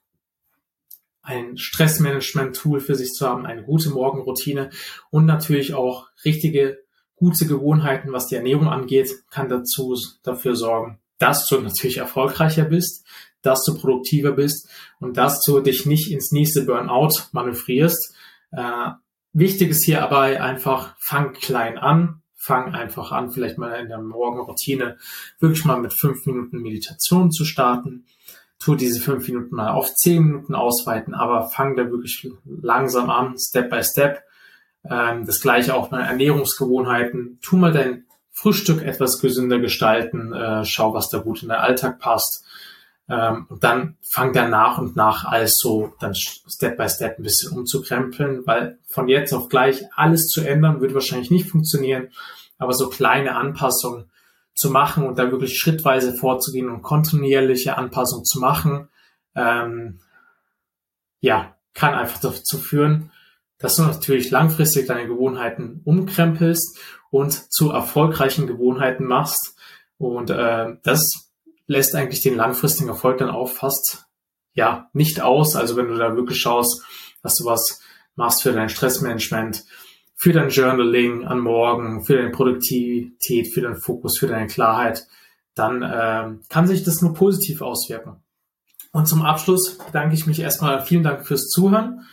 ein 1.25 1.57
Stressmanagement-Tool 1.57 2.81
für 2.81 2.95
sich 2.95 3.13
zu 3.13 3.27
haben, 3.27 3.47
eine 3.47 3.65
gute 3.65 3.91
Morgenroutine 3.91 4.71
und 5.11 5.25
natürlich 5.25 5.75
auch 5.75 6.09
richtige, 6.25 6.79
gute 7.17 7.47
Gewohnheiten, 7.47 8.13
was 8.13 8.27
die 8.27 8.37
Ernährung 8.37 8.69
angeht, 8.69 9.11
kann 9.31 9.49
dazu 9.49 9.97
dafür 10.23 10.55
sorgen, 10.55 11.01
dass 11.19 11.49
du 11.49 11.59
natürlich 11.61 11.97
erfolgreicher 11.97 12.65
bist, 12.65 13.07
dass 13.41 13.65
du 13.65 13.75
produktiver 13.75 14.33
bist 14.33 14.69
und 15.01 15.17
dass 15.17 15.41
du 15.43 15.61
dich 15.61 15.87
nicht 15.87 16.13
ins 16.13 16.31
nächste 16.31 16.65
Burnout 16.65 17.29
manövrierst. 17.33 18.15
Äh, 18.53 18.91
wichtig 19.33 19.71
ist 19.71 19.85
hier 19.85 20.03
aber 20.03 20.21
einfach, 20.21 20.95
fang 20.99 21.33
klein 21.33 21.79
an, 21.79 22.23
fang 22.37 22.75
einfach 22.75 23.13
an, 23.13 23.31
vielleicht 23.31 23.57
mal 23.57 23.81
in 23.81 23.89
der 23.89 24.01
Morgenroutine 24.01 24.99
wirklich 25.41 25.65
mal 25.65 25.81
mit 25.81 25.99
fünf 25.99 26.27
Minuten 26.27 26.61
Meditation 26.61 27.31
zu 27.31 27.47
starten 27.47 28.05
tu 28.59 28.75
diese 28.75 29.01
fünf 29.01 29.27
Minuten 29.29 29.55
mal 29.55 29.71
auf 29.71 29.95
zehn 29.95 30.25
Minuten 30.25 30.55
ausweiten, 30.55 31.15
aber 31.15 31.49
fang 31.49 31.77
da 31.77 31.91
wirklich 31.91 32.29
langsam 32.45 33.11
an, 33.11 33.37
Step 33.39 33.71
by 33.71 33.83
Step. 33.83 34.23
Ähm, 34.89 35.27
das 35.27 35.41
gleiche 35.41 35.75
auch 35.75 35.89
bei 35.89 36.01
Ernährungsgewohnheiten. 36.01 37.39
Tu 37.43 37.57
mal 37.57 37.73
dein 37.73 38.05
Frühstück 38.33 38.83
etwas 38.83 39.21
gesünder 39.21 39.59
gestalten, 39.59 40.33
äh, 40.33 40.65
schau, 40.65 40.93
was 40.95 41.09
da 41.09 41.19
gut 41.19 41.43
in 41.43 41.49
den 41.49 41.59
Alltag 41.59 41.99
passt. 41.99 42.45
Ähm, 43.09 43.47
und 43.49 43.63
dann 43.63 43.97
fang 44.03 44.33
dann 44.33 44.51
nach 44.51 44.79
und 44.79 44.97
nach 44.97 45.25
alles 45.25 45.55
so 45.57 45.93
dann 46.01 46.15
Step 46.15 46.77
by 46.77 46.89
Step 46.89 47.19
ein 47.19 47.23
bisschen 47.23 47.57
umzukrempeln, 47.57 48.47
weil 48.47 48.79
von 48.89 49.09
jetzt 49.09 49.33
auf 49.33 49.49
gleich 49.49 49.85
alles 49.95 50.27
zu 50.27 50.41
ändern, 50.41 50.81
wird 50.81 50.95
wahrscheinlich 50.95 51.31
nicht 51.31 51.49
funktionieren. 51.49 52.09
Aber 52.59 52.73
so 52.73 52.89
kleine 52.89 53.37
Anpassungen 53.37 54.11
zu 54.55 54.71
machen 54.71 55.07
und 55.07 55.19
da 55.19 55.31
wirklich 55.31 55.59
schrittweise 55.59 56.15
vorzugehen 56.15 56.69
und 56.69 56.83
kontinuierliche 56.83 57.77
Anpassungen 57.77 58.25
zu 58.25 58.41
machen, 58.41 58.89
ähm, 59.35 60.01
ja, 61.21 61.57
kann 61.73 61.95
einfach 61.95 62.21
dazu 62.21 62.59
führen, 62.59 63.11
dass 63.59 63.77
du 63.77 63.83
natürlich 63.83 64.31
langfristig 64.31 64.87
deine 64.87 65.07
Gewohnheiten 65.07 65.81
umkrempelst 65.85 66.79
und 67.11 67.53
zu 67.53 67.71
erfolgreichen 67.71 68.47
Gewohnheiten 68.47 69.05
machst. 69.07 69.57
Und 69.99 70.31
äh, 70.31 70.77
das 70.83 71.33
lässt 71.67 71.95
eigentlich 71.95 72.23
den 72.23 72.37
langfristigen 72.37 72.89
Erfolg 72.89 73.19
dann 73.19 73.31
auch 73.31 73.49
fast 73.49 74.07
ja 74.53 74.89
nicht 74.93 75.21
aus. 75.21 75.57
Also 75.57 75.77
wenn 75.77 75.89
du 75.89 75.97
da 75.97 76.15
wirklich 76.15 76.41
schaust, 76.41 76.85
dass 77.23 77.37
du 77.37 77.45
was 77.45 77.81
machst 78.17 78.43
für 78.43 78.53
dein 78.53 78.69
Stressmanagement, 78.69 79.65
für 80.17 80.33
dein 80.33 80.51
Journaling 80.51 81.25
an 81.25 81.41
morgen, 81.41 82.05
für 82.05 82.17
deine 82.17 82.31
Produktivität, 82.31 83.53
für 83.53 83.63
deinen 83.63 83.81
Fokus, 83.81 84.19
für 84.19 84.27
deine 84.27 84.47
Klarheit, 84.47 85.07
dann 85.55 85.83
äh, 85.83 86.39
kann 86.49 86.67
sich 86.67 86.85
das 86.85 87.03
nur 87.03 87.15
positiv 87.15 87.63
auswirken. 87.63 88.17
Und 88.93 89.07
zum 89.07 89.23
Abschluss 89.23 89.79
bedanke 89.79 90.15
ich 90.15 90.27
mich 90.27 90.41
erstmal, 90.41 90.85
vielen 90.85 91.03
Dank 91.03 91.27
fürs 91.27 91.49
Zuhören. 91.49 92.07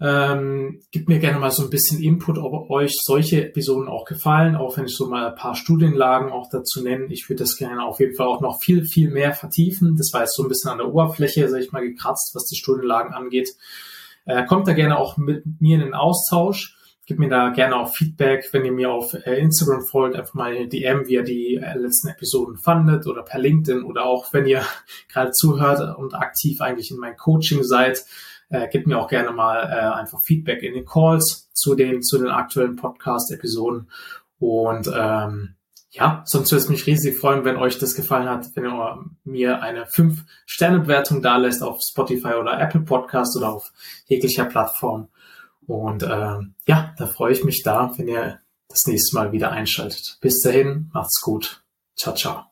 Ähm, 0.00 0.80
gebt 0.92 1.08
mir 1.08 1.18
gerne 1.18 1.40
mal 1.40 1.50
so 1.50 1.64
ein 1.64 1.70
bisschen 1.70 2.00
Input, 2.00 2.38
ob 2.38 2.70
euch 2.70 2.94
solche 3.02 3.44
Episoden 3.46 3.88
auch 3.88 4.04
gefallen, 4.04 4.54
auch 4.54 4.76
wenn 4.76 4.84
ich 4.84 4.94
so 4.94 5.08
mal 5.08 5.26
ein 5.26 5.34
paar 5.34 5.56
Studienlagen 5.56 6.30
auch 6.30 6.48
dazu 6.50 6.84
nenne. 6.84 7.06
Ich 7.06 7.28
würde 7.28 7.42
das 7.42 7.56
gerne 7.56 7.82
auf 7.82 7.98
jeden 7.98 8.14
Fall 8.14 8.28
auch 8.28 8.40
noch 8.40 8.60
viel, 8.62 8.84
viel 8.84 9.10
mehr 9.10 9.32
vertiefen. 9.32 9.96
Das 9.96 10.12
war 10.12 10.20
jetzt 10.20 10.36
so 10.36 10.44
ein 10.44 10.48
bisschen 10.48 10.70
an 10.70 10.78
der 10.78 10.86
Oberfläche, 10.86 11.48
sag 11.48 11.60
ich 11.60 11.72
mal, 11.72 11.82
gekratzt, 11.82 12.30
was 12.34 12.46
die 12.46 12.56
Studienlagen 12.56 13.12
angeht. 13.12 13.48
Äh, 14.24 14.46
kommt 14.46 14.68
da 14.68 14.72
gerne 14.72 14.98
auch 14.98 15.16
mit 15.16 15.42
mir 15.60 15.74
in 15.74 15.80
den 15.80 15.94
Austausch. 15.94 16.77
Gebt 17.08 17.18
mir 17.18 17.30
da 17.30 17.48
gerne 17.48 17.74
auch 17.76 17.92
Feedback, 17.92 18.48
wenn 18.52 18.64
ihr 18.64 18.72
mir 18.72 18.92
auf 18.92 19.14
äh, 19.14 19.40
Instagram 19.40 19.86
folgt, 19.86 20.14
einfach 20.14 20.34
mal 20.34 20.54
eine 20.54 20.68
DM, 20.68 21.06
wie 21.06 21.14
ihr 21.14 21.24
die 21.24 21.56
äh, 21.56 21.76
letzten 21.76 22.08
Episoden 22.08 22.58
fandet 22.58 23.06
oder 23.06 23.22
per 23.22 23.40
LinkedIn 23.40 23.82
oder 23.82 24.04
auch 24.04 24.32
wenn 24.32 24.46
ihr 24.46 24.62
gerade 25.12 25.32
zuhört 25.32 25.96
und 25.96 26.14
aktiv 26.14 26.60
eigentlich 26.60 26.90
in 26.90 26.98
meinem 26.98 27.16
Coaching 27.16 27.64
seid 27.64 28.04
äh, 28.50 28.68
gebt 28.68 28.86
mir 28.86 28.98
auch 28.98 29.08
gerne 29.08 29.32
mal 29.32 29.64
äh, 29.64 29.98
einfach 29.98 30.22
Feedback 30.22 30.62
in 30.62 30.74
den 30.74 30.84
Calls 30.84 31.50
zu 31.52 31.74
den, 31.74 32.02
zu 32.02 32.18
den 32.18 32.28
aktuellen 32.28 32.76
Podcast-Episoden. 32.76 33.90
Und 34.38 34.90
ähm, 34.94 35.54
ja, 35.90 36.22
sonst 36.26 36.52
würde 36.52 36.62
es 36.62 36.68
mich 36.68 36.86
riesig 36.86 37.18
freuen, 37.18 37.44
wenn 37.44 37.56
euch 37.56 37.78
das 37.78 37.94
gefallen 37.94 38.28
hat, 38.28 38.46
wenn 38.54 38.64
ihr 38.64 39.04
mir 39.24 39.62
eine 39.62 39.84
5-Sterne-Bewertung 39.84 41.22
da 41.22 41.36
lässt 41.38 41.62
auf 41.62 41.80
Spotify 41.82 42.34
oder 42.34 42.60
Apple 42.60 42.82
Podcast 42.82 43.36
oder 43.36 43.52
auf 43.52 43.72
jeglicher 44.06 44.44
Plattform. 44.44 45.08
Und 45.68 46.02
ähm, 46.02 46.54
ja, 46.66 46.94
da 46.96 47.06
freue 47.06 47.32
ich 47.32 47.44
mich 47.44 47.62
da, 47.62 47.92
wenn 47.96 48.08
ihr 48.08 48.40
das 48.68 48.86
nächste 48.86 49.14
Mal 49.14 49.32
wieder 49.32 49.52
einschaltet. 49.52 50.18
Bis 50.20 50.40
dahin, 50.40 50.90
macht's 50.92 51.20
gut. 51.20 51.62
Ciao, 51.94 52.14
ciao. 52.14 52.47